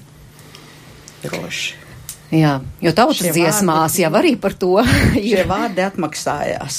[1.22, 1.78] Droši.
[2.32, 4.78] Jā, jo tautas dziesmās vārdi- jau arī par to
[5.12, 6.78] Šie vārdi atmaksājās.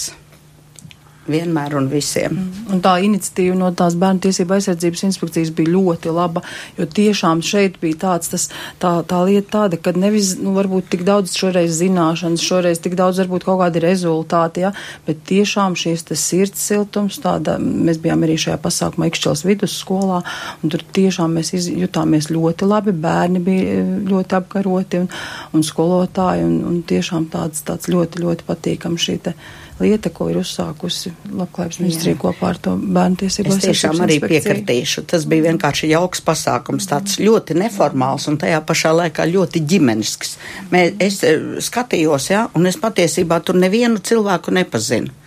[1.24, 2.36] Vienmēr un visiem.
[2.68, 6.42] Un tā iniciatīva no tās bērnu tiesība aizsardzības inspekcijas bija ļoti laba,
[6.76, 8.50] jo tiešām šeit bija tāds, tas,
[8.82, 13.24] tā, tā lieta tāda, ka nevis, nu, varbūt tik daudz šoreiz zināšanas, šoreiz tik daudz
[13.24, 14.74] varbūt kaut kādi rezultāti, ja,
[15.08, 20.20] bet tiešām šīs tas sirds siltums, tāda, mēs bijām arī šajā pasākumā Ikšķels vidusskolā,
[20.60, 25.12] un tur tiešām mēs jutāmies ļoti labi, bērni bija eh, ļoti apkaroti un,
[25.56, 29.40] un skolotāji, un, un tiešām tāds, tāds ļoti, ļoti patīkam šī te
[29.80, 35.06] lieta, ko ir uzsākusi Labklājības ministrija kopā ar to bērnu tiesību Es tiešām arī piekritīšu.
[35.10, 40.38] Tas bija vienkārši jauks pasākums, tāds ļoti neformāls un tajā pašā laikā ļoti ģimenisks.
[40.74, 45.20] Mē, es eh, skatījos, jā, un es patiesībā tur nevienu cilvēku nepazinu.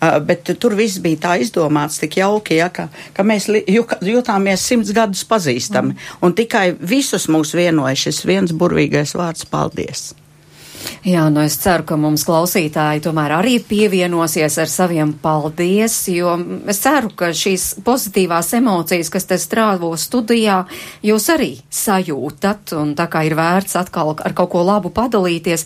[0.00, 3.50] Uh, bet tur viss bija tā izdomāts tik jauki, ja, ka, ka mēs
[4.00, 5.92] jutāmies simts gadus pazīstami.
[6.24, 10.14] Un tikai visus mūs vienoja šis viens burvīgais vārds- paldies!
[11.04, 16.34] Jā, nu es ceru, ka mums klausītāji tomēr arī pievienosies ar saviem paldies, jo
[16.68, 20.58] es ceru, ka šīs pozitīvās emocijas, kas te strāvo studijā,
[21.04, 25.64] jūs arī sajūtat, un tā kā ir vērts atkal ar kaut ko labu padalīties,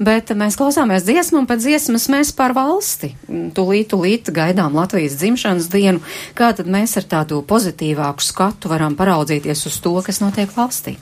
[0.00, 3.12] bet mēs klausāmies dziesmu, un pēc dziesmas mēs par valsti.
[3.28, 6.00] Tūlīt, tūlīt gaidām Latvijas dzimšanas dienu,
[6.38, 10.96] kā tad mēs ar tādu pozitīvāku skatu varam paraudzīties uz to, kas notiek valstī.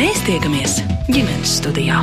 [0.00, 0.78] Mēs tiekamies
[1.12, 1.98] ģimenes studijā.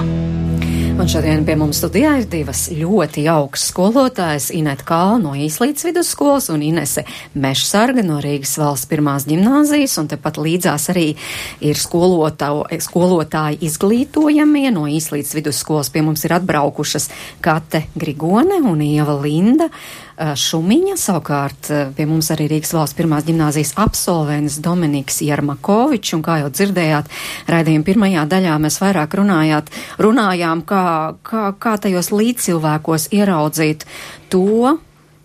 [1.02, 6.52] Un šodien pie mums studijā ir divas ļoti jaukas skolotājas- Ineta Kāla no Īslītas vidusskolas
[6.54, 11.16] un Inese Mešsarga no Rīgas valsts pirmās ģimnāzijas, un tepat līdzās arī
[11.60, 15.90] ir skolotā, skolotāji izglītojamie no Īslītas vidusskolas.
[15.90, 17.10] Pie mums ir atbraukušas
[17.42, 19.66] Kate Grigone un Ieva Linda.
[19.66, 26.26] Uh, Šumiņa, savukārt uh, pie mums arī Rīgas valsts pirmās ģimnāzijas absolvents Dominiks Jarmakovičs, un
[26.26, 27.12] kā jau dzirdējāt,
[27.54, 29.70] raidījuma pirmajā daļā mēs vairāk runājāt,
[30.02, 30.84] runājām, kā,
[31.22, 33.86] kā, kā tajos līdzcilvēkos ieraudzīt
[34.34, 34.78] to,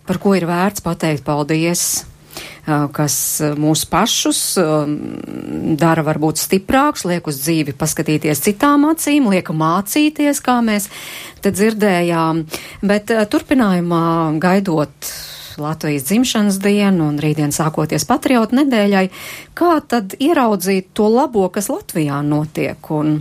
[0.05, 2.03] par ko ir vērts pateikt paldies
[2.65, 3.15] kas
[3.59, 4.41] mūs pašus
[5.79, 10.89] dara varbūt stiprāks, liek uz dzīvi paskatīties citām acīm, liek mācīties, kā mēs
[11.43, 12.45] te dzirdējām.
[12.85, 14.03] Bet turpinājumā
[14.43, 15.13] gaidot
[15.57, 19.05] Latvijas dzimšanas dienu un rītdien sākoties patriotu nedēļai,
[19.57, 23.19] kā tad ieraudzīt to labo, kas Latvijā notiek un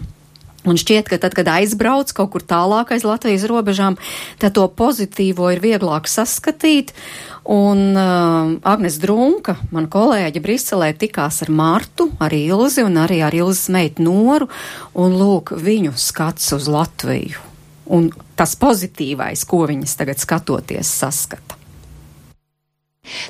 [0.62, 3.96] Un šķiet, ka tad, kad aizbrauc kaut kur tālāk aiz Latvijas robežām,
[4.38, 6.92] tad to pozitīvo ir vieglāk saskatīt.
[7.50, 13.34] Un uh, Agnes Drunka, man kolēģi Briselē, tikās ar Martu, ar Ilzi un arī ar
[13.34, 14.46] Ilzas meitu Noru,
[14.94, 17.42] un lūk viņu skats uz Latviju.
[17.90, 21.58] Un tas pozitīvais, ko viņas tagad skatoties saskata.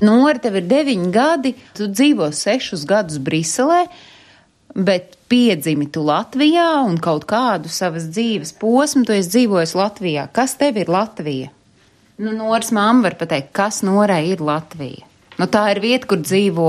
[0.05, 3.87] Nora, tev ir deviņi gadi, tu dzīvo sešus gadus Briselē,
[4.77, 10.27] bet piedzimi tu Latvijā un kaut kādu savas dzīves posmu tu esi dzīvojis Latvijā.
[10.37, 11.49] Kas tev ir Latvija?
[12.21, 15.09] Nu, Noras mamma var pateikt, kas Norai ir Latvija.
[15.41, 16.69] Nu, tā ir vieta, kur dzīvo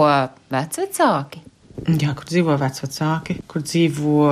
[0.53, 1.43] vecvecāki.
[1.99, 4.27] Jā, kur dzīvo vecvecāki, kur dzīvo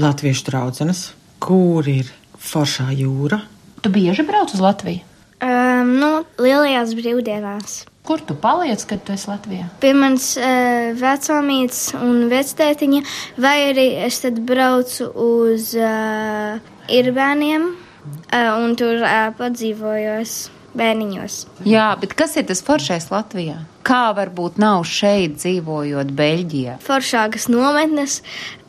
[0.00, 1.02] latviešu draudzenes,
[1.42, 2.08] kur ir
[2.40, 3.42] foršā jūra.
[3.84, 5.04] Tu bieži brauc uz Latviju?
[5.44, 7.82] Um, nu, lielajās brīvdienās.
[8.04, 9.70] Kur tu paliec, kad tu esi Latvijā?
[9.80, 12.98] Pie manas uh, vecāmītes un vectētiņa,
[13.40, 16.58] vai arī es tad braucu uz uh,
[16.92, 20.34] Irbēniem uh, un tur uh, padzīvojos
[20.76, 21.36] bērniņos.
[21.68, 23.62] Jā, bet kas ir tas foršais Latvijā?
[23.88, 26.74] Kā varbūt nav šeit dzīvojot Beļģijā?
[26.84, 28.18] Foršākas nometnes.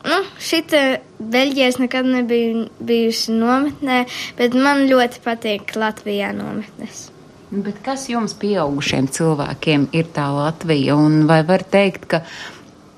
[0.06, 0.80] Nu, šita
[1.20, 4.00] Beļģijā es nekad nebiju bijusi nometnē,
[4.40, 7.10] bet man ļoti patīk Latvijā nometnes.
[7.46, 10.96] Bet kas jums, pieaugušiem cilvēkiem, ir tā Latvija?
[10.98, 12.18] Un vai var teikt, ka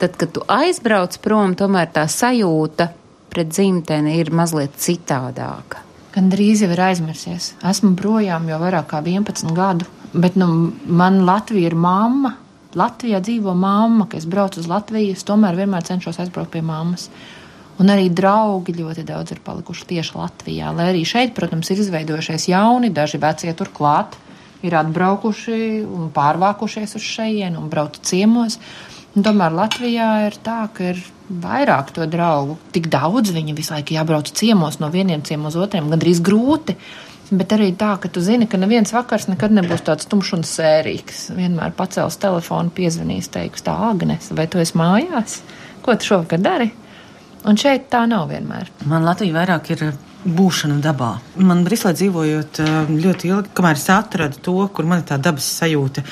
[0.00, 2.86] tad, kad tu aizbrauc prom, tomēr tā sajūta
[3.28, 5.82] pret dzimteni ir mazliet citādāka?
[6.14, 7.50] Gan drīz jau ir aizmirsies.
[7.60, 9.84] Esmu projām jau vairāk kā 11 gadu,
[10.14, 10.46] bet nu,
[10.88, 12.32] man Latvija ir mamma.
[12.78, 17.10] Latvijā dzīvo mamma, kad es braucu uz Latviju, es tomēr vienmēr cenšos aizbraukt pie mammas.
[17.78, 20.72] Un arī draugi ļoti daudz ir palikuši tieši Latvijā.
[20.72, 24.16] Lai arī šeit, protams, ir izveidojušies jauni, daži vecie turklāt
[24.66, 28.58] ir atbraukuši un pārvākušies uz šejienu un brauc ciemos.
[29.16, 32.58] Un tomēr Latvijā ir tā, ka ir vairāk to draugu.
[32.74, 36.76] Tik daudz viņi visu laiku jābrauc ciemos no vieniem ciemos uz otriem, gandrīz grūti.
[37.28, 41.26] Bet arī tā, ka tu zini, ka neviens vakars nekad nebūs tāds tumšs un sērīgs.
[41.36, 45.42] Vienmēr pacels telefonu, piezvanīs, teiks, tā, Agnēs, vai tu esi mājās?
[45.84, 46.70] Ko tu šovakar dari?
[47.48, 48.72] Un šeit tā nav vienmēr.
[48.88, 49.84] Man Latvija vairāk ir
[50.24, 51.14] būšana dabā.
[51.36, 55.48] Man Briselē dzīvojot eh, ļoti ilgi, kamēr es atradu to, kur man ir tā dabas
[55.60, 56.04] sajūta,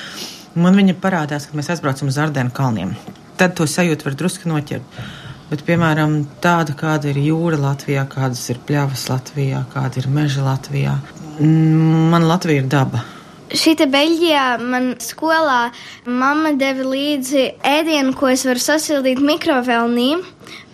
[0.60, 2.94] man viņa parādās, kad mēs aizbraucam uz Ardēnu kalniem.
[3.36, 5.00] Tad to sajūtu var drusku noķert.
[5.46, 10.96] Bet, piemēram, tāda, kāda ir jūra Latvijā, kādas ir pļavas Latvijā, kāda ir meža Latvijā,
[11.38, 13.04] man Latvija ir daba.
[13.46, 15.68] Šī beļģijā man skolā
[16.02, 20.08] mamma deva līdzi ēdienu, ko es varu sasildīt mikrovēlnī.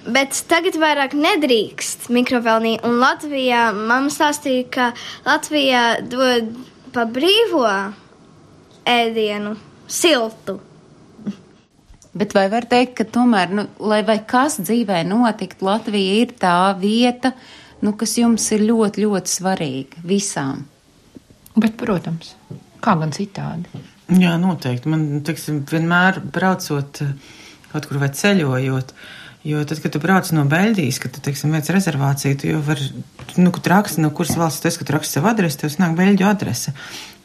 [0.03, 4.87] Bet tagad vairāk nedrīkst mikrovēlnī, un Latvijā mamma stāstīja, ka
[5.29, 6.49] Latvijā dod
[6.93, 7.69] pa brīvo
[8.89, 9.55] ēdienu,
[9.87, 10.59] siltu.
[12.19, 16.57] Bet vai var teikt, ka tomēr, nu, lai vai kas dzīvē notikt, Latvija ir tā
[16.83, 17.33] vieta,
[17.87, 20.67] nu, kas jums ir ļoti, ļoti svarīga visām?
[21.55, 22.35] Bet, protams,
[22.83, 23.87] kā gan citādi?
[24.19, 24.91] Jā, noteikti.
[24.91, 27.05] Man, teiksim, vienmēr braucot
[27.73, 31.51] kaut kur vai ceļojot, uh, Jo tad, kad tu brauc no Beļģijas, kad tu, teiksim,
[31.51, 32.85] veic rezervāciju, tu jau vari,
[33.43, 36.29] nu, kad raksti, no kuras valsts tu esi, kad raksti savu adresi, tev nāk Beļģu
[36.29, 36.75] adrese.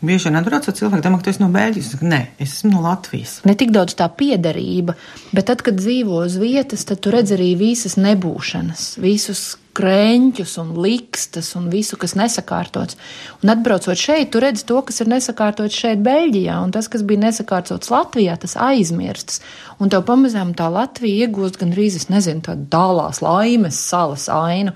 [0.01, 2.01] Bieži vien atbraucot cilvēki domā, ka tu esi no Beļģijas.
[2.01, 3.37] Nē, es esmu no Latvijas.
[3.45, 4.97] Ne tik daudz tā piederība,
[5.29, 9.45] bet tad, kad dzīvo uz vietas, tad tu redz arī visas nebūšanas, visus
[9.77, 12.97] krēņķus un likstas un visu, kas nesakārtots.
[13.43, 17.27] Un atbraucot šeit, tu redz to, kas ir nesakārtots šeit, Beļģijā, un tas, kas bija
[17.27, 19.41] nesakārtots Latvijā, tas aizmirsts.
[19.83, 24.73] Un tev pamazām tā Latvija iegūst gan rīz, es nezinu, tādu dālās laimes salas ainu.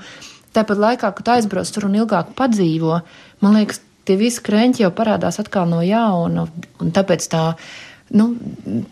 [0.55, 2.99] Tāpat laikā, kad aizbrauc tur un ilgāk padzīvo,
[3.41, 6.47] man liekas, tie visi krēņķi jau parādās atkal no jauna,
[6.81, 7.45] un tāpēc tā
[8.17, 8.27] nu,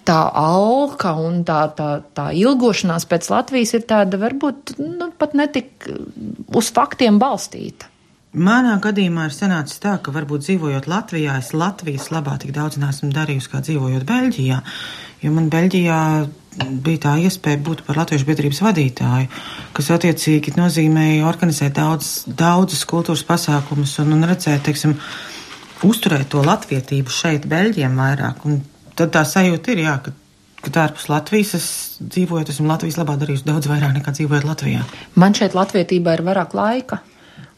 [0.08, 5.88] tā alka un tā, tā, tā ilgošanās pēc Latvijas ir tāda varbūt nu, pat netik
[6.56, 7.90] uz faktiem balstīta.
[8.30, 13.10] Manā gadījumā ir sanācis tā, ka varbūt dzīvojot Latvijā, es Latvijas labā tik daudz neesmu
[13.16, 14.60] darījusi kā dzīvojot Beļģijā,
[15.24, 16.02] jo man Beļģijā
[16.86, 19.32] bija tā iespēja būt par Latviešu biedrības vadītāju,
[19.74, 24.94] kas attiecīgi nozīmēja organizēt daudz, daudzus kultūras pasākumus un, un redzēt, teiksim,
[25.90, 28.46] uzturēt to latvietību šeit Beļģiem vairāk.
[28.46, 28.60] Un
[29.00, 30.16] tad tā sajūta ir, jā, ka,
[30.66, 31.70] ka ārpus Latvijas es
[32.02, 34.84] dzīvoju, esmu Latvijas labā darījusi daudz vairāk nekā dzīvojot Latvijā.
[35.20, 37.04] Man šeit latvietībā ir vairāk laika.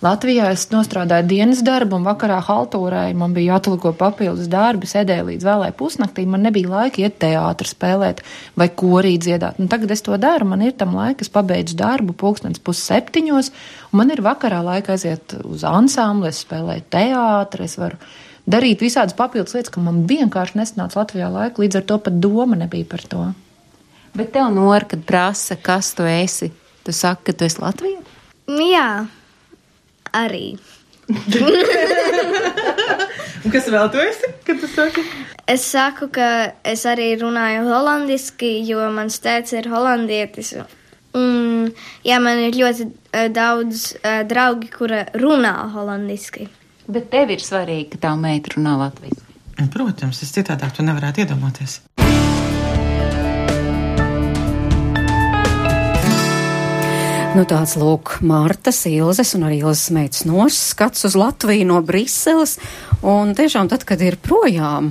[0.01, 3.17] Latvijā es strādāju dienas darbu, un vakarā haltūrēju.
[3.21, 6.25] Man bija jāatliko papildus darbi, sēdēju līdz vēlai pusnaktī.
[6.25, 8.23] Man nebija laika iet teātrī spēlēt
[8.57, 9.59] vai korī dziedāt.
[9.61, 10.49] Un tagad es to daru.
[10.49, 13.51] Man ir tam laika, es pabeidzu darbu pulkstenis pusseptiņos,
[13.91, 17.69] un man ir vakarā laika aiziet uz ansambli, es spēlēju teātrī
[18.49, 22.57] darīt visādas papildus lietas, ka man vienkārši nesanāca Latvijā laika, līdz ar to pat doma
[22.59, 23.25] nebija par to.
[24.17, 26.51] Bet tev nor, kad prasa, kas tu esi,
[26.85, 28.01] tu saki, ka tu esi Latvijā?
[28.51, 28.89] Jā,
[30.17, 30.57] arī.
[33.51, 35.01] Kas vēl tu esi, tu saki?
[35.49, 36.27] Es saku, ka
[36.67, 40.53] es arī runāju holandiski, jo mans tēvs ir holandietis.
[41.17, 41.71] Un,
[42.07, 46.47] jā, man ir ļoti uh, daudz uh, draugi, kura runā holandiski.
[46.91, 49.21] Bet tev ir svarīgi, ka tā meita runā latviešu.
[49.71, 51.77] Protams, es citādāk to nevarētu iedomāties.
[57.31, 62.57] Nu, tāds lūk, Mārtas, Ilzes un arī Ilzes meitas noskats uz Latviju no Briseles.
[63.07, 64.89] Un tiešām tad, kad ir projām,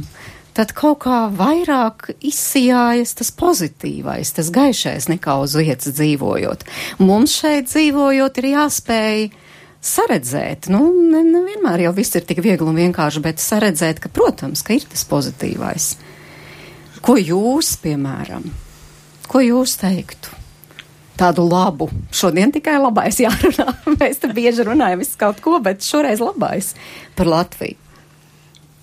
[0.56, 6.64] tad kaut kā vairāk izsijājas tas pozitīvais, tas gaišais nekā uz vietas dzīvojot.
[7.04, 9.28] Mums šeit dzīvojot ir jāspēj
[9.80, 14.64] saredzēt, nu, ne, nevienmēr jau viss ir tik viegli un vienkārši, bet saredzēt, ka, protams,
[14.66, 15.94] ka ir tas pozitīvais.
[17.00, 18.44] Ko jūs, piemēram,
[19.30, 20.40] ko jūs teiktu?
[21.20, 21.90] tādu labu.
[22.16, 23.74] Šodien tikai labais jārunā.
[24.00, 26.72] Mēs te bieži runājam visu kaut ko, bet šoreiz labais
[27.18, 27.76] par Latviju.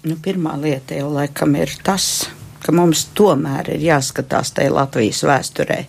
[0.08, 2.28] Nu, pirmā lieta jau laikam ir tas,
[2.64, 5.80] ka mums tomēr ir jāskatās tajā Latvijas vēsturē.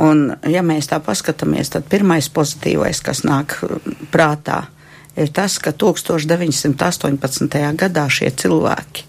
[0.00, 3.58] Un, ja mēs tā paskatāmies, tad pirmais pozitīvais, kas nāk
[4.12, 4.62] prātā,
[5.16, 7.58] ir tas, ka 1918.
[7.76, 9.04] gadā šie cilvēki,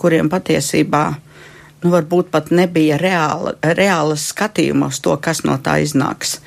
[0.00, 1.04] kuriem patiesībā
[1.82, 6.38] nu, varbūt pat nebija reāla, reālas skatījuma uz to, kas no tā iznāks,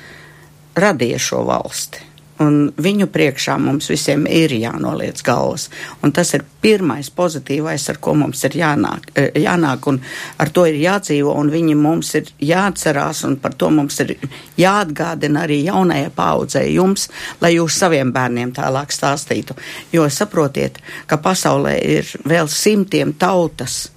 [0.74, 2.13] radīja šo valsti.
[2.44, 5.68] Un viņu priekšā mums visiem ir jānoliec galvas.
[6.04, 10.00] Un tas ir pirmais pozitīvais, ar ko mums ir jānāk, eh, jānāk un
[10.38, 14.16] ar to ir jādzīvo, un viņi mums ir jāatcerās, un par to mums ir
[14.58, 17.08] jāatgādina arī jaunajai paudzei jums,
[17.40, 19.56] lai jūs saviem bērniem tālāk stāstītu.
[19.92, 23.88] Jo saprotiet, ka pasaulē ir vēl simtiem tautas,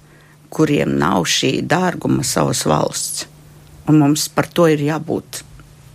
[0.50, 3.26] kuriem nav šī dārguma savas valsts.
[3.88, 5.42] Un mums par to ir jābūt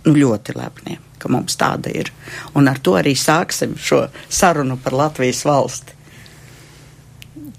[0.04, 2.12] nu, ļoti lepniem, ka mums tāda ir.
[2.54, 5.96] Un ar to arī sāksim šo sarunu par Latvijas valsti.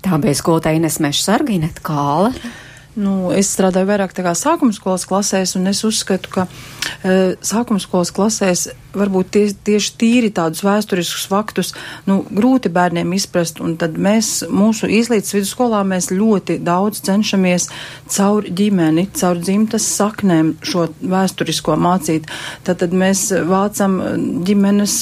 [0.06, 2.30] Tā bija skolotāja Ines Meša Sargīnet Kāla.
[2.96, 6.46] Nu, es strādāju vairāk tā kā sākuma skolas klasēs, un es uzskatu, ka
[7.04, 11.74] e, sākuma skolas klasēs varbūt tie, tieši tīri tādus vēsturiskus faktus,
[12.08, 17.68] nu, grūti bērniem izprast, un tad mēs mūsu izlīdz vidusskolā mēs ļoti daudz cenšamies
[18.16, 22.32] caur ģimeni, caur dzimtas saknēm šo vēsturisko mācīt.
[22.64, 24.00] Tad, tad mēs vācam
[24.48, 25.02] ģimenes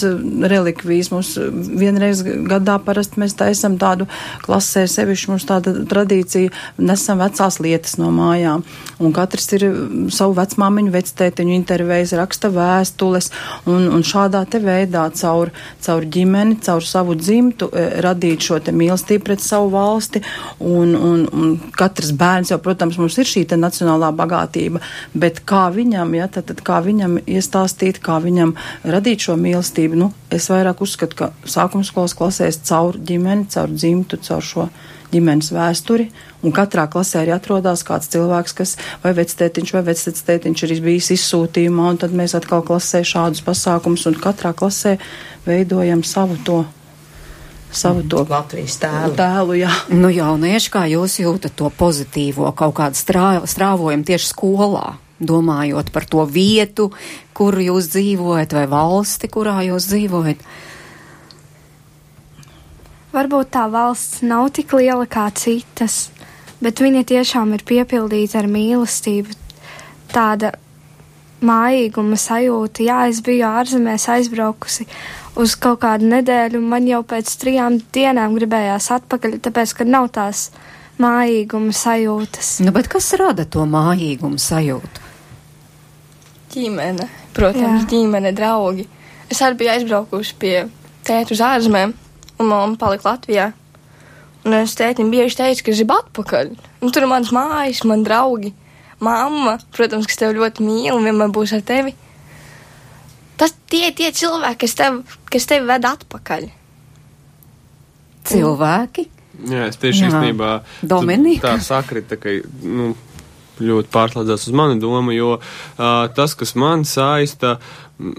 [0.50, 4.10] relikvijas, mums vienreiz gadā parasti mēs taisam tādu
[4.42, 6.50] klasē, sevišķi mums tāda tradīcija,
[6.82, 8.64] nesam vecās lietas no mājām,
[9.04, 9.68] un katrs ir
[10.14, 13.30] savu vecmāmiņu, vectētiņu intervējis, raksta vēstules,
[13.70, 15.52] un un, šādā te veidā caur,
[15.84, 20.24] caur ģimeni, caur savu dzimtu e, radīt šo te mīlestību pret savu valsti,
[20.60, 24.82] un, un, un katrs bērns jau, protams, mums ir šī te nacionālā bagātība,
[25.14, 28.56] bet kā viņam, ja, tad, tad kā viņam iestāstīt, kā viņam
[28.96, 34.22] radīt šo mīlestību, nu, es vairāk uzskatu, ka sākuma skolas klasēs caur ģimeni, caur dzimtu,
[34.26, 34.68] caur šo
[35.14, 36.10] ģimenes vēsturi,
[36.44, 41.92] un katrā klasē arī atrodas kāds cilvēks, kas vai vectētiņš vai vectētiņš ir bijis izsūtījumā,
[41.94, 44.98] un tad mēs atkal klasē šādus pasākumus, un katrā klasē
[45.48, 46.64] veidojam savu to
[47.74, 49.16] savu to Latvijas tēlu.
[49.18, 49.72] tēlu jā.
[49.94, 54.94] Nu, jaunieši, kā jūs jūtat to pozitīvo kaut kādu strā, strāvojumu tieši skolā?
[55.24, 56.90] Domājot par to vietu,
[57.38, 60.42] kur jūs dzīvojat, vai valsti, kurā jūs dzīvojat.
[63.14, 66.08] Varbūt tā valsts nav tik liela kā citas,
[66.64, 69.36] bet viņa tiešām ir piepildīta ar mīlestību.
[70.10, 70.50] Tāda
[71.46, 74.88] mājīguma sajūta, jā, es biju ārzemēs aizbraukusi
[75.38, 80.10] uz kaut kādu nedēļu, un man jau pēc trijām dienām gribējās atpakaļ, tāpēc, ka nav
[80.18, 80.48] tās
[80.98, 82.56] mājīguma sajūtas.
[82.66, 85.10] Nu, bet kas rada to mājīguma sajūtu?
[86.54, 87.90] Ģimene, protams, Jā.
[87.94, 88.88] ģimene, draugi.
[89.30, 90.56] Es arī biju aizbraukusi pie
[91.06, 91.94] tēta uz ārzemēm
[92.40, 93.52] un mamma palika Latvijā.
[94.44, 96.50] Un es tētim bieži teicu, ka gribu atpakaļ.
[96.84, 98.52] Un tur ir mans mājas, man draugi,
[99.04, 101.96] mamma, protams, kas tevi ļoti mīl un vienmēr būs ar tevi.
[103.40, 105.00] Tas tie tie cilvēki, kas tev,
[105.32, 106.50] kas tevi ved atpakaļ.
[108.28, 109.08] Cilvēki?
[109.50, 110.52] Jā, es tieši īstenībā
[111.44, 112.92] tā sakrita, ka, nu,
[113.62, 115.84] ļoti pārslēdzās uz mani domu, jo uh,
[116.16, 117.58] tas, kas man saista,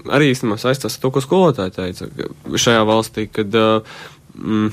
[0.09, 2.09] arī īstenībā saistās ar to, ko skolotāji teica
[2.65, 3.97] šajā valstī, kad uh,
[4.35, 4.69] mm,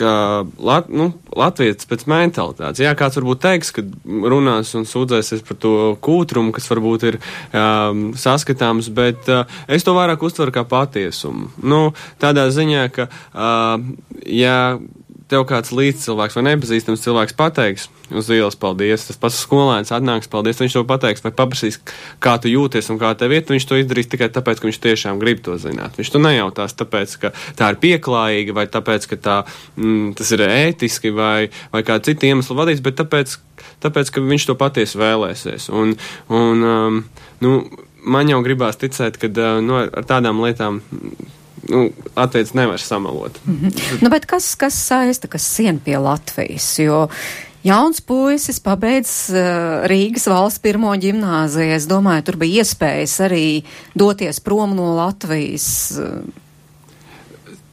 [0.00, 2.80] ka Lat, nu, Latvijas pēc mentalitātes.
[2.82, 5.74] Jā, kāds varbūt teiks, ka runās un sūdzēsies par to
[6.04, 11.50] kūtrumu, kas varbūt ir um, saskatāms, bet uh, es to vairāk uztveru kā patiesumu.
[11.60, 11.82] Nu,
[12.22, 13.76] tādā ziņā, ka, uh,
[14.24, 14.56] ja
[15.30, 20.58] tev kāds līdzcilvēks vai nepazīstams cilvēks pateiks uz ielas paldies, tas pats skolēns atnāks paldies,
[20.60, 21.78] viņš to pateiks vai paprasīs,
[22.22, 25.20] kā tu jūties un kā tev iet, viņš to izdarīs tikai tāpēc, ka viņš tiešām
[25.22, 25.98] grib to zināt.
[25.98, 29.38] Viņš to nejautās tāpēc, ka tā ir pieklājīga vai tāpēc, ka tā,
[29.78, 33.36] mm, tas ir ētiski vai, vai kā citi iemesli vadīts, bet tāpēc,
[33.86, 35.70] tāpēc, ka viņš to patiesi vēlēsies.
[35.70, 35.94] Un,
[36.34, 37.02] un, um,
[37.44, 37.58] nu,
[38.02, 40.82] man jau gribās ticēt, ka uh, nu, ar tādām lietām
[41.68, 43.40] nu, attiecībā nevar samalot.
[43.46, 44.02] Mm -hmm.
[44.02, 46.78] nu, kas, kas saista, kas sien pie Latvijas?
[46.78, 47.08] Jo
[47.62, 51.74] jauns puisis pabeidz uh, Rīgas valsts pirmo ģimnāziju.
[51.76, 53.62] Es domāju, tur bija iespējas arī
[53.94, 55.98] doties prom no Latvijas.
[55.98, 56.48] Uh,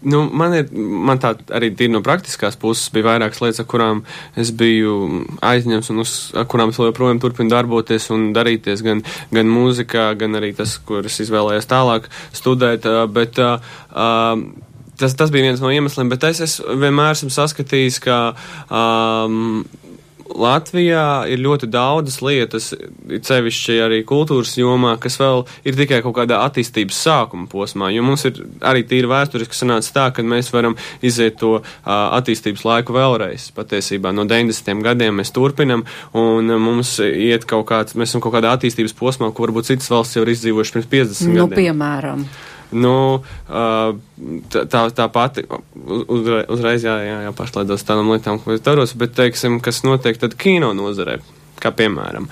[0.05, 4.03] Nu, man ir man tā arī tīri no praktiskās puses bija vairākas lietas, ar kurām
[4.37, 6.13] es biju aizņemts un uz
[6.51, 9.01] kurām es joprojām turpinu darboties un darīties gan,
[9.33, 12.85] gan mūzikā, gan arī tas, kur es izvēlējos tālāk studēt.
[13.13, 14.45] Bet, uh,
[14.97, 18.15] Tas, tas bija viens no iemesliem, bet es, es vienmēr esmu saskatījis, ka
[18.73, 19.59] um,
[20.35, 22.71] Latvijā ir ļoti daudzas lietas,
[23.27, 28.27] cevišķi arī kultūras jomā, kas vēl ir tikai kaut kādā attīstības sākuma posmā, jo mums
[28.29, 33.49] ir arī tīri vēsturiski sanāca tā, ka mēs varam iziet to uh, attīstības laiku vēlreiz.
[33.57, 34.83] Patiesībā no 90.
[34.85, 35.85] gadiem mēs turpinam,
[36.17, 40.19] un mums iet kaut kāds, mēs esam kaut kādā attīstības posmā, ko varbūt citas valsts
[40.19, 41.57] jau ir izdzīvojuši pirms 50 nu, gadiem.
[41.63, 42.27] Piemēram.
[42.71, 48.95] Nu, tā, tā pati uzreiz, uzreiz jā, jā, jā pašlaidos tādām lietām, ko es daros,
[48.99, 51.19] bet, teiksim, kas notiek tad kino nozarē.
[51.57, 52.27] Kā piemēram,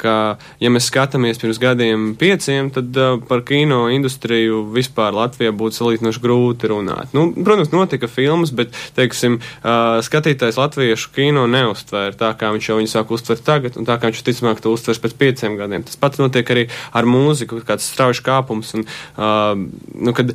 [0.00, 0.14] ka,
[0.60, 2.96] ja mēs skatāmies pirms gadiem pieciem, tad
[3.28, 7.14] par kino industriju vispār Latvijā būtu salīdzinoši grūti runāt.
[7.16, 9.38] Nu, protams, notika filmas, bet, teiksim,
[10.06, 14.10] skatītājs latviešu kino neuztvēra tā, kā viņš jau viņu sāk uztvert tagad, un tā kā
[14.10, 15.86] viņš ticamāk to uztvers pēc pieciem gadiem.
[15.88, 16.66] Tas pats notiek arī
[16.96, 18.84] ar mūziku, kāds strauji kāpums, un,
[19.16, 20.34] nu, kad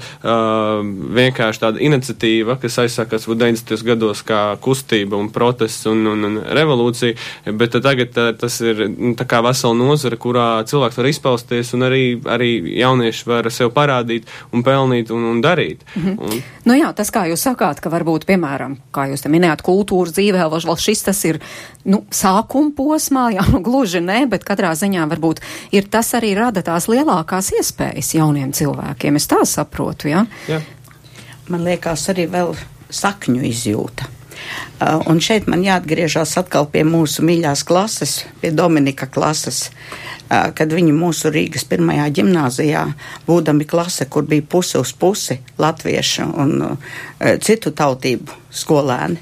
[1.22, 3.86] vienkārši tāda iniciatīva, kas aizsākās 90.
[3.88, 8.86] gados kā kustība un protests un, un, un revolūcija, bet tad tagad tā, tas ir
[8.90, 13.74] nu, tā kā vesela nozara, kurā cilvēks var izpausties un arī, arī jaunieši var sev
[13.76, 15.84] parādīt un pelnīt un, un darīt.
[15.96, 16.20] Mm -hmm.
[16.20, 20.16] un, nu jā, tas, kā jūs sakāt, ka varbūt, piemēram, kā jūs te minējāt, kultūras
[20.16, 21.40] dzīvē, vēl, šis tas ir,
[21.86, 26.62] nu, sākuma posmā, jā, nu, gluži ne, bet katrā ziņā varbūt ir tas arī rada
[26.62, 29.16] tās lielākās iespējas jauniem cilvēkiem.
[29.16, 30.26] Es tā saprotu, jā?
[30.48, 30.62] jā.
[31.50, 32.56] Man liekas arī vēl
[32.90, 34.21] sakņu izjūta.
[34.82, 40.74] Uh, un šeit man jāatgriežas atkal pie mūsu mīļās klases, pie Dominika klases, uh, kad
[40.74, 42.86] viņi mūsu Rīgas pirmajā ģimnāzijā,
[43.28, 46.96] būdami klase, kur bija pusi uz pusi latviešu un uh,
[47.44, 49.22] citu tautību skolēni,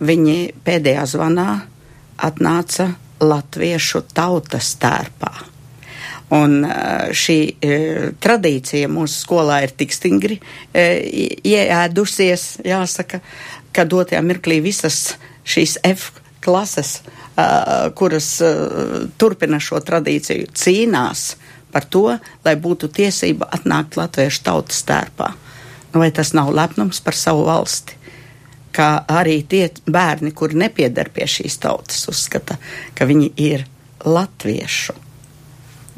[0.00, 1.50] viņi pēdējā zvanā
[2.24, 5.32] atnāca latviešu tautas tērpā.
[6.34, 6.60] Un
[7.16, 7.76] šī e,
[8.20, 10.84] tradīcija mūsu skolā ir tik stingri e,
[11.40, 13.22] ieēdusies, jāsaka,
[13.78, 15.14] ka dotajā mirklī visas
[15.48, 16.10] šīs F
[16.44, 21.30] klases, uh, kuras uh, turpina šo tradīciju, cīnās
[21.72, 22.06] par to,
[22.44, 25.32] lai būtu tiesība atnākt latviešu tautas tērpā.
[25.92, 27.96] Nu, vai tas nav lepnums par savu valsti?
[28.74, 32.58] Kā arī tie bērni, kuri nepiedar pie šīs tautas, uzskata,
[32.94, 33.64] ka viņi ir
[34.04, 34.94] latviešu.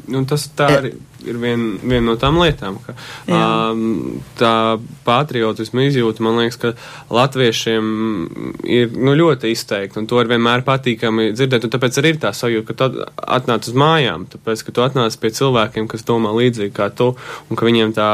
[0.09, 0.93] Nu, tas tā arī
[1.27, 2.95] ir viena vien no tām lietām, ka
[3.29, 4.53] um, tā
[5.05, 6.71] patriotisma izjūta, man liekas, ka
[7.13, 7.91] latviešiem
[8.65, 12.33] ir nu, ļoti izteikta, un to ir vienmēr patīkami dzirdēt, un tāpēc arī ir tā
[12.35, 13.05] sajūta, ka tu
[13.37, 17.11] atnāc uz mājām, tāpēc, ka tu atnāc pie cilvēkiem, kas domā līdzīgi kā tu,
[17.49, 18.09] un ka viņiem tā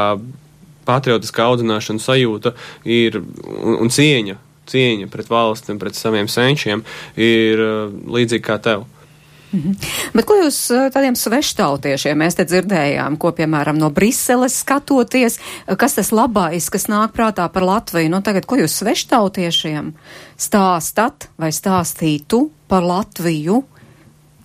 [0.88, 2.54] patriotiskā audzināšana sajūta
[2.88, 6.84] ir un, un cieņa, cieņa pret valsti un pret saviem senčiem
[7.16, 7.64] ir
[8.08, 8.86] līdzīga kā tev.
[9.52, 9.74] -hmm.
[10.14, 15.38] Bet ko jūs eh, tādiem sveštautiešiem mēs te dzirdējām, ko piemēram no Briseles skatoties,
[15.78, 18.10] kas tas labais, kas nāk prātā par Latviju?
[18.10, 19.94] Nu tagad, ko jūs sveštautiešiem
[20.36, 23.64] stāstat vai stāstītu par Latviju?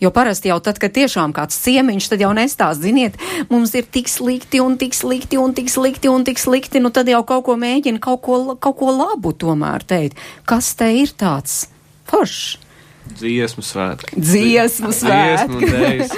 [0.03, 3.15] Jo parasti jau tad, kad tiešām kāds ciemiņš, tad jau nestāst, ziniet,
[3.47, 7.07] mums ir tik slikti un tik slikti un tik slikti un tik slikti, nu tad
[7.07, 10.19] jau kaut ko mēģina, kaut ko, kaut ko labu tomēr teikt.
[10.49, 11.69] Kas te ir tāds
[12.09, 12.57] foršs?
[13.03, 14.15] Dziesmu svētki.
[14.15, 15.67] Dziesmu svētki.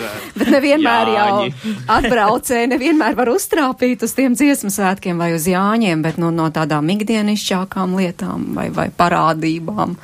[0.37, 1.47] Bet nevienmēr Jāņi.
[1.49, 6.45] jau atbraucēji, nevienmēr var uztrāpīt uz tiem dziesmu svētkiem vai uz Jāņiem, bet no, no
[6.53, 9.97] tādām ikdienišķākām lietām vai, vai parādībām.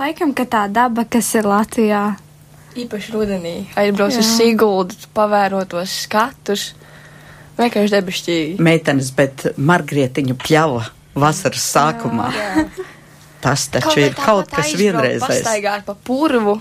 [0.00, 2.04] Laikam, ka tā daba, kas ir Latvijā.
[2.80, 6.70] Īpaši rudenī aizbrauc uz Siguldu, pavērot tos skatus.
[7.58, 8.60] Vienkārši debešķīgi.
[8.62, 10.86] Meitenes, bet Margrietiņu pļava
[11.18, 12.30] vasaras sākumā.
[12.36, 12.89] Jā, jā.
[13.40, 15.24] Tas taču kaut ir kaut kas vienreizējs.
[15.24, 16.58] Pastaigāt pa purvu.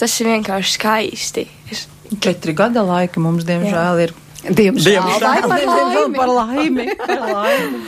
[0.00, 1.46] Tas ir vienkārši skaisti.
[1.70, 1.86] Es...
[2.20, 4.08] Četri gada laika mums, diemžēl, Jā.
[4.08, 4.14] ir.
[4.44, 6.16] Diemžēl, diemžēl, par laimi.
[6.18, 6.86] par laimi.
[7.00, 7.84] Par laimi.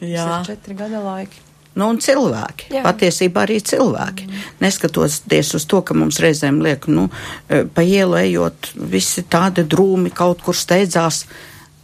[0.00, 0.24] Jā.
[0.24, 1.42] Tas ir četri gada laiki.
[1.76, 2.80] Nu, un cilvēki, Jā.
[2.80, 2.84] Jā.
[2.88, 4.26] patiesībā arī cilvēki.
[4.26, 4.46] Mm.
[4.64, 7.06] Neskatoties uz to, ka mums reizēm liek, nu,
[7.46, 11.22] e, pa ielu ejot, visi tādi drūmi kaut kur steidzās,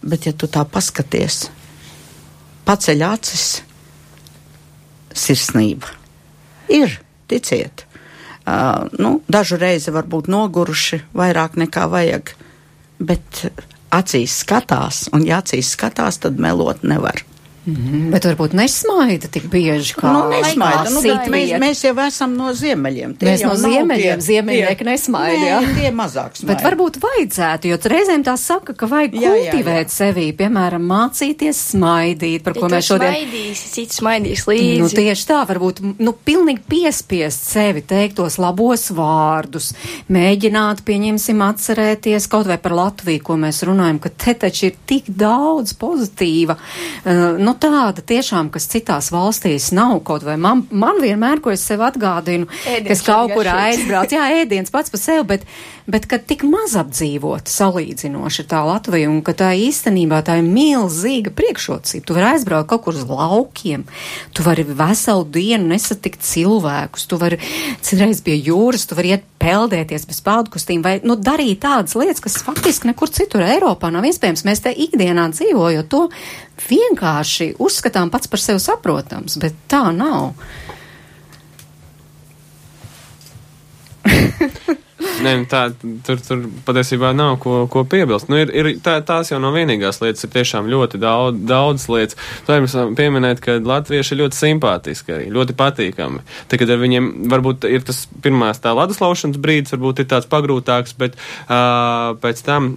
[0.03, 1.47] bet ja tu tā paskaties,
[2.67, 3.47] paceļ acis,
[5.17, 5.93] sirsnība.
[6.73, 6.99] Ir,
[7.31, 7.87] ticiet.
[8.47, 12.31] Uh, nu, dažu reizi varbūt noguruši vairāk nekā vajag,
[13.03, 13.47] bet
[13.95, 17.25] acīs skatās, un ja acīs skatās, tad melot nevar.
[17.67, 20.87] Mhm, Bet varbūt nesmaida tik bieži kā Nu, nesmaida.
[20.95, 23.17] Nu, bet mēs, mēs jau esam no ziemeļiem.
[23.19, 25.57] Tie Mēs no ziemeļiem, ziemeļnieki nesmaida, Nē, jā.
[25.81, 26.53] Tie mazāk smaida.
[26.53, 31.63] Bet varbūt vajadzētu, jo reizēm tā saka, ka vajag Jā, jā, kultivēt sevī, piemēram, mācīties
[31.73, 33.17] smaidīt, par ko mēs šodien.
[33.17, 34.79] Smaidīs, cits smaidīs līdzi.
[34.85, 39.73] Nu, tieši tā, varbūt nu, pilnīgi piespiest sevi teikt tos labos vārdus,
[40.15, 45.11] mēģināt, pieņemsim, atcerēties kaut vai par Latviju, ko mēs runājam, ka te taču ir tik
[45.11, 51.43] daudz pozitīva, uh, nu tāda tiešām, kas citās valstīs nav kaut vai man, man vienmēr,
[51.45, 55.47] ko es sev atgādinu, Ēdiens kas kaut kur aizbrauc, jā, ēdiens pats par sevi, bet,
[55.91, 61.35] bet kad tik maz apdzīvot salīdzinoši tā Latvija un ka tā īstenībā tā ir milzīga
[61.37, 62.07] priekšrocība.
[62.07, 63.87] Tu vari aizbraukt kaut kur uz laukiem,
[64.37, 67.41] tu vari veselu dienu nesatikt cilvēkus, tu vari
[67.85, 72.43] citreiz pie jūras, tu vari iet peldēties bez peldkustīm vai, nu, darīt tādas lietas, kas
[72.47, 74.45] faktiski nekur citur Eiropā nav iespējams.
[74.49, 76.07] Mēs te ikdienā dzīvojot to
[76.67, 80.35] vienkārši uzskatām pats par sevi saprotams, bet tā nav.
[85.25, 85.63] Nē, tā,
[86.07, 88.29] tur, tur patiesībā nav ko, ko piebilst.
[88.33, 92.19] Nu, ir, ir, tā, tās jau nav vienīgās lietas, ir tiešām ļoti daudz, daudz lietas.
[92.49, 96.23] Jums pieminēt, ka latvieši ir ļoti simpātiski, arī ļoti patīkami.
[96.51, 100.31] Tad, kad ar viņiem varbūt ir tas pirmās tā ledus laušanas brīdis, varbūt ir tāds
[100.33, 102.73] pagrūtāks, bet uh, pēc tam.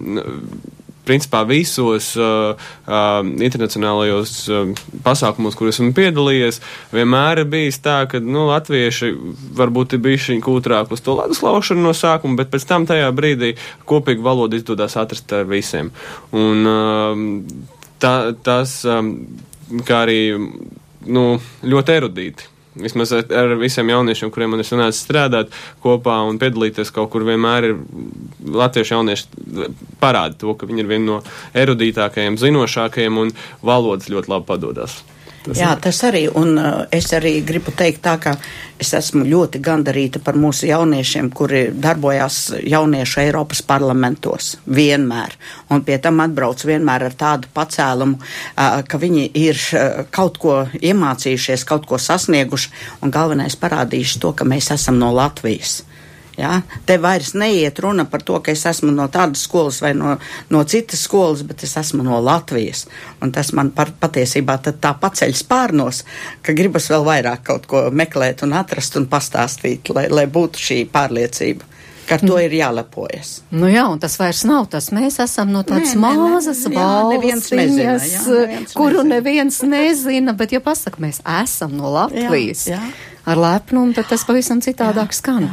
[1.08, 2.52] Principā visos uh,
[2.84, 4.72] uh, internacionālajos uh,
[5.04, 6.60] pasākumos, kur esmu piedalījies,
[6.94, 9.10] vienmēr ir bijis tā, ka nu, latvieši
[9.58, 13.54] varbūt ir bijuši kūtrāk uz to ledus laušanu no sākuma, bet pēc tam tajā brīdī
[13.88, 15.92] kopīgi valodu izdodas atrast ar visiem.
[16.36, 17.26] Un, um,
[18.02, 19.14] tā, tas, um,
[19.86, 20.22] kā arī
[21.06, 21.26] nu,
[21.64, 22.49] ļoti erudīti.
[22.78, 27.24] Vismaz ar, ar visiem jauniešiem, kuriem man ir sanācis strādāt kopā un piedalīties kaut kur,
[27.26, 27.78] vienmēr ir
[28.54, 29.70] latviešu jaunieši
[30.02, 31.20] parāda to, ka viņi ir vieni no
[31.58, 33.34] erudītākajiem, zinošākajiem un
[33.66, 35.00] valodas ļoti labi padodas.
[35.40, 38.34] Tas Jā, tas arī, un uh, es arī gribu teikt tā, ka
[38.80, 45.32] es esmu ļoti gandarīta par mūsu jauniešiem, kuri darbojās jauniešu Eiropas parlamentos vienmēr,
[45.72, 50.58] un pie tam atbrauc vienmēr ar tādu pacēlumu, uh, ka viņi ir uh, kaut ko
[50.76, 55.80] iemācījušies, kaut ko sasnieguši, un galvenais parādījuši to, ka mēs esam no Latvijas.
[56.40, 56.62] Ja?
[56.88, 60.16] Te vairs neiet runa par to, ka es esmu no tādas skolas vai no,
[60.50, 62.86] no citas skolas, bet es esmu no Latvijas.
[63.20, 66.04] Un tas man par, patiesībā tā paceļ spārnos,
[66.42, 70.78] ka gribas vēl vairāk kaut ko meklēt un atrast un pastāstīt, lai, lai būtu šī
[70.92, 71.68] pārliecība.
[72.10, 73.28] ka Ar to ir jālepojas.
[73.54, 74.88] Nu jā, un tas vairs nav tas.
[74.90, 77.46] Mēs esam no tādas mazas jā, jā, neviens
[78.74, 79.14] kuru nezina.
[79.14, 82.90] neviens nezina, bet ja pasaka, mēs esam no Latvijas Jā, jā.
[83.30, 85.52] ar lepnumu, tad tas pavisam citādāk skan.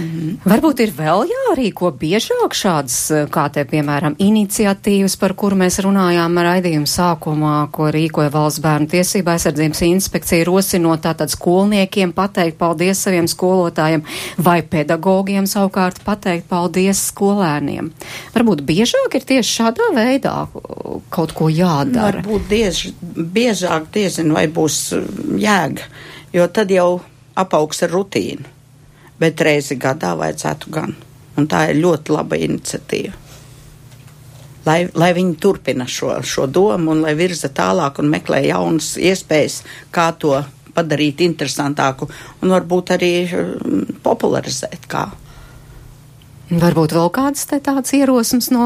[0.00, 0.40] Mhm.
[0.48, 6.38] Varbūt ir vēl jārīko biežāk šādas, eh, kā te, piemēram, iniciatīvas, par kuru mēs runājām
[6.40, 13.28] raidījuma sākumā, ko rīkoja Valsts bērnu tiesība aizsardzības inspekcija, rosinot tātad skolniekiem pateikt paldies saviem
[13.28, 14.04] skolotājiem
[14.38, 17.90] vai pedagogiem savukārt pateikt paldies skolēniem.
[18.34, 22.22] Varbūt biežāk ir tieši šādā veidā uh, kaut ko jādara.
[22.22, 22.86] Varbūt diez,
[23.16, 25.04] biežāk diezin, vai būs uh,
[25.40, 25.90] jēga,
[26.32, 27.00] jo tad jau
[27.40, 28.59] apaugs ar rutīnu.
[29.20, 30.94] Bet reizi gadā vajadzētu gan.
[31.38, 33.16] Un tā ir ļoti laba iniciatīva.
[34.66, 39.62] Lai, lai viņi turpina šo, šo domu un lai virza tālāk un meklē jaunas iespējas,
[39.94, 40.34] kā to
[40.76, 42.08] padarīt interesantāku
[42.42, 44.84] un varbūt arī um, popularizēt.
[44.90, 45.06] Kā.
[46.50, 48.64] Varbūt vēl kādas te tādas ierosmes no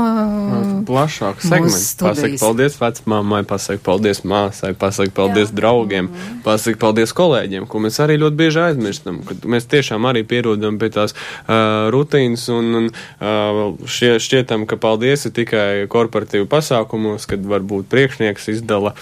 [0.89, 1.89] Plašāk mūsu segments.
[2.01, 5.57] Pasaka paldies vecmāmai, pasaka paldies māsai, pasaka paldies Jā.
[5.59, 6.09] draugiem,
[6.47, 10.89] pasaka paldies kolēģiem, ko mēs arī ļoti bieži aizmirstam, kad mēs tiešām arī pierodam pie
[10.95, 17.45] tās uh, rutīnas un, un uh, šie, šķietam, ka paldies ir tikai korporatīvu pasākumos, kad
[17.53, 18.95] varbūt priekšnieks izdala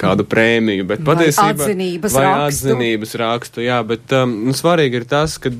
[0.00, 2.46] kādu prēmiju, bet patiesībā atzinības vai rakstu.
[2.46, 5.58] atzinības rakstu, jā, bet um, nu, svarīgi ir tas, kad,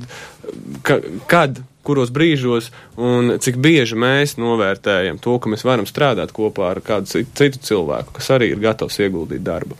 [0.87, 0.97] ka,
[1.29, 6.81] kad kuros brīžos un cik bieži mēs novērtējam to, ka mēs varam strādāt kopā ar
[6.85, 9.77] kādu ci- citu cilvēku, kas arī ir gatavs ieguldīt darbu.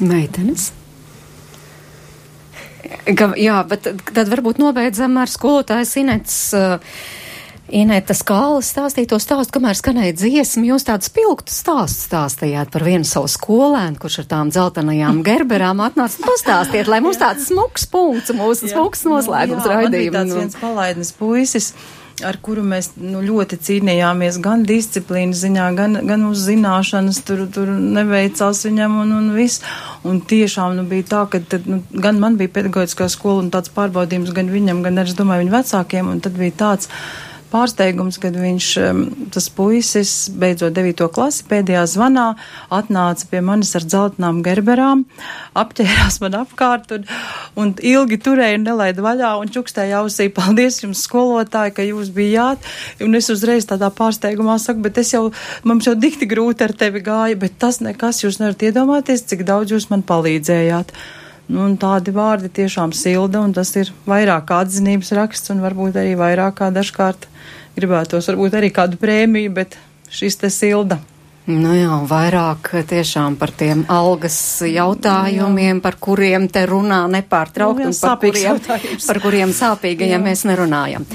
[0.00, 0.70] Meitenes.
[3.18, 6.78] Ka, jā, bet tad- varbūt nobeidzam ar skolotāju Sinets uh,
[7.68, 10.64] Inēta Skāla stāstīja to stāstu, kamēr skanēja dziesma.
[10.70, 16.24] Jūs tādu spilgtu stāstu stāstījāt par vienu savu skolēnu, kurš ar tām dzeltenajām gerberām atnāca.
[16.24, 20.16] Pastāstiet, lai mums tāds smuks punkts, mūsu smuks noslēgums raidījumā.
[20.16, 21.72] tāds viens palaidnis puisis
[22.26, 27.70] ar kuru mēs nu, ļoti cīnījāmies gan disciplīnas ziņā, gan, gan uz zināšanas, tur, tur
[27.70, 29.62] neveicās viņam un, un viss.
[30.08, 33.70] Un tiešām nu, bija tā, ka tad, nu, gan man bija pedagoģiskā skola un tāds
[33.74, 36.90] pārbaudījums gan viņam, gan arī, es domāju, viņu vecākiem, un tad bija tāds
[37.52, 38.68] pārsteigums, kad viņš,
[39.34, 41.06] tas puisis, beidzot 9.
[41.14, 42.26] klasi, pēdējā zvanā
[42.74, 45.04] atnāca pie manis ar dzeltenām gerberām,
[45.62, 47.06] apķērās man apkārt un,
[47.58, 52.64] un ilgi turēja un nelaida vaļā un čukstēja ausī, paldies jums skolotāji, ka jūs bijāt.
[53.04, 55.28] Un es uzreiz tādā pārsteigumā saku, bet es jau,
[55.68, 59.74] mums jau dikti grūti ar tevi gāja, bet tas nekas, jūs nevarat iedomāties, cik daudz
[59.74, 60.94] jūs man palīdzējāt.
[61.48, 66.12] Nu, tādi vārdi tiešām silda, un tas ir vairāk kā atzinības raksts, un varbūt arī
[66.20, 67.24] vairāk kā dažkārt
[67.78, 69.78] gribētos, varbūt arī kādu prēmiju, bet
[70.12, 71.00] šis te silda.
[71.48, 74.36] Nu jā, vairāk tiešām par tiem algas
[74.68, 75.80] jautājumiem, jā.
[75.80, 78.58] par kuriem te runā nepārtraukt nu, un par kuriem,
[79.06, 81.06] par kuriem sāpīgajiem mēs nerunājam.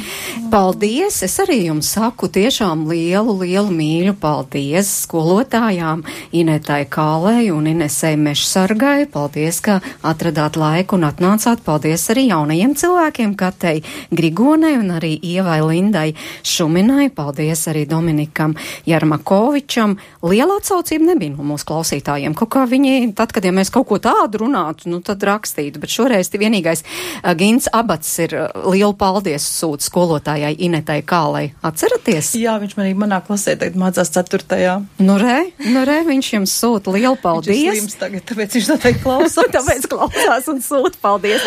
[0.50, 1.20] Paldies!
[1.28, 6.02] Es arī jums saku tiešām lielu, lielu mīļu paldies skolotājām
[6.34, 9.06] Inetai Kālei un Inesei Mešsargai.
[9.14, 11.62] Paldies, ka atradāt laiku un atnācāt.
[11.62, 16.08] Paldies arī jaunajiem cilvēkiem, Katei Grigonai un arī Ievai Lindai
[16.42, 17.12] Šuminai.
[17.14, 18.58] Paldies arī Dominikam
[18.90, 22.36] Jarmakovičam liela atsaucība nebija no mūsu klausītājiem.
[22.38, 25.92] Kaut kā viņi, tad, kad ja mēs kaut ko tādu runātu, nu tad rakstītu, bet
[25.92, 31.50] šoreiz vienīgais uh, Gins Abats ir uh, lielu paldies sūt skolotājai Inetai Kālai.
[31.66, 32.34] Atceraties?
[32.40, 34.78] Jā, viņš manī manā klasē tagad mācās ceturtajā.
[35.04, 37.82] Nu re, nu re, viņš jums sūta lielu paldies.
[37.84, 39.52] Viņš tagad, tāpēc viņš noteikti klausās.
[39.58, 41.44] tāpēc klausās un sūta paldies.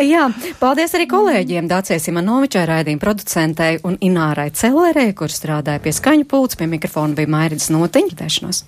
[0.00, 0.26] Jā,
[0.62, 6.58] paldies arī kolēģiem Dācijai Simanovičai, raidījuma producentei un Inārai Cellerei, kur strādāja pie skaņu pults,
[6.58, 8.64] pie mikrofona bija Mairidis Notiņa dzirdēšanos!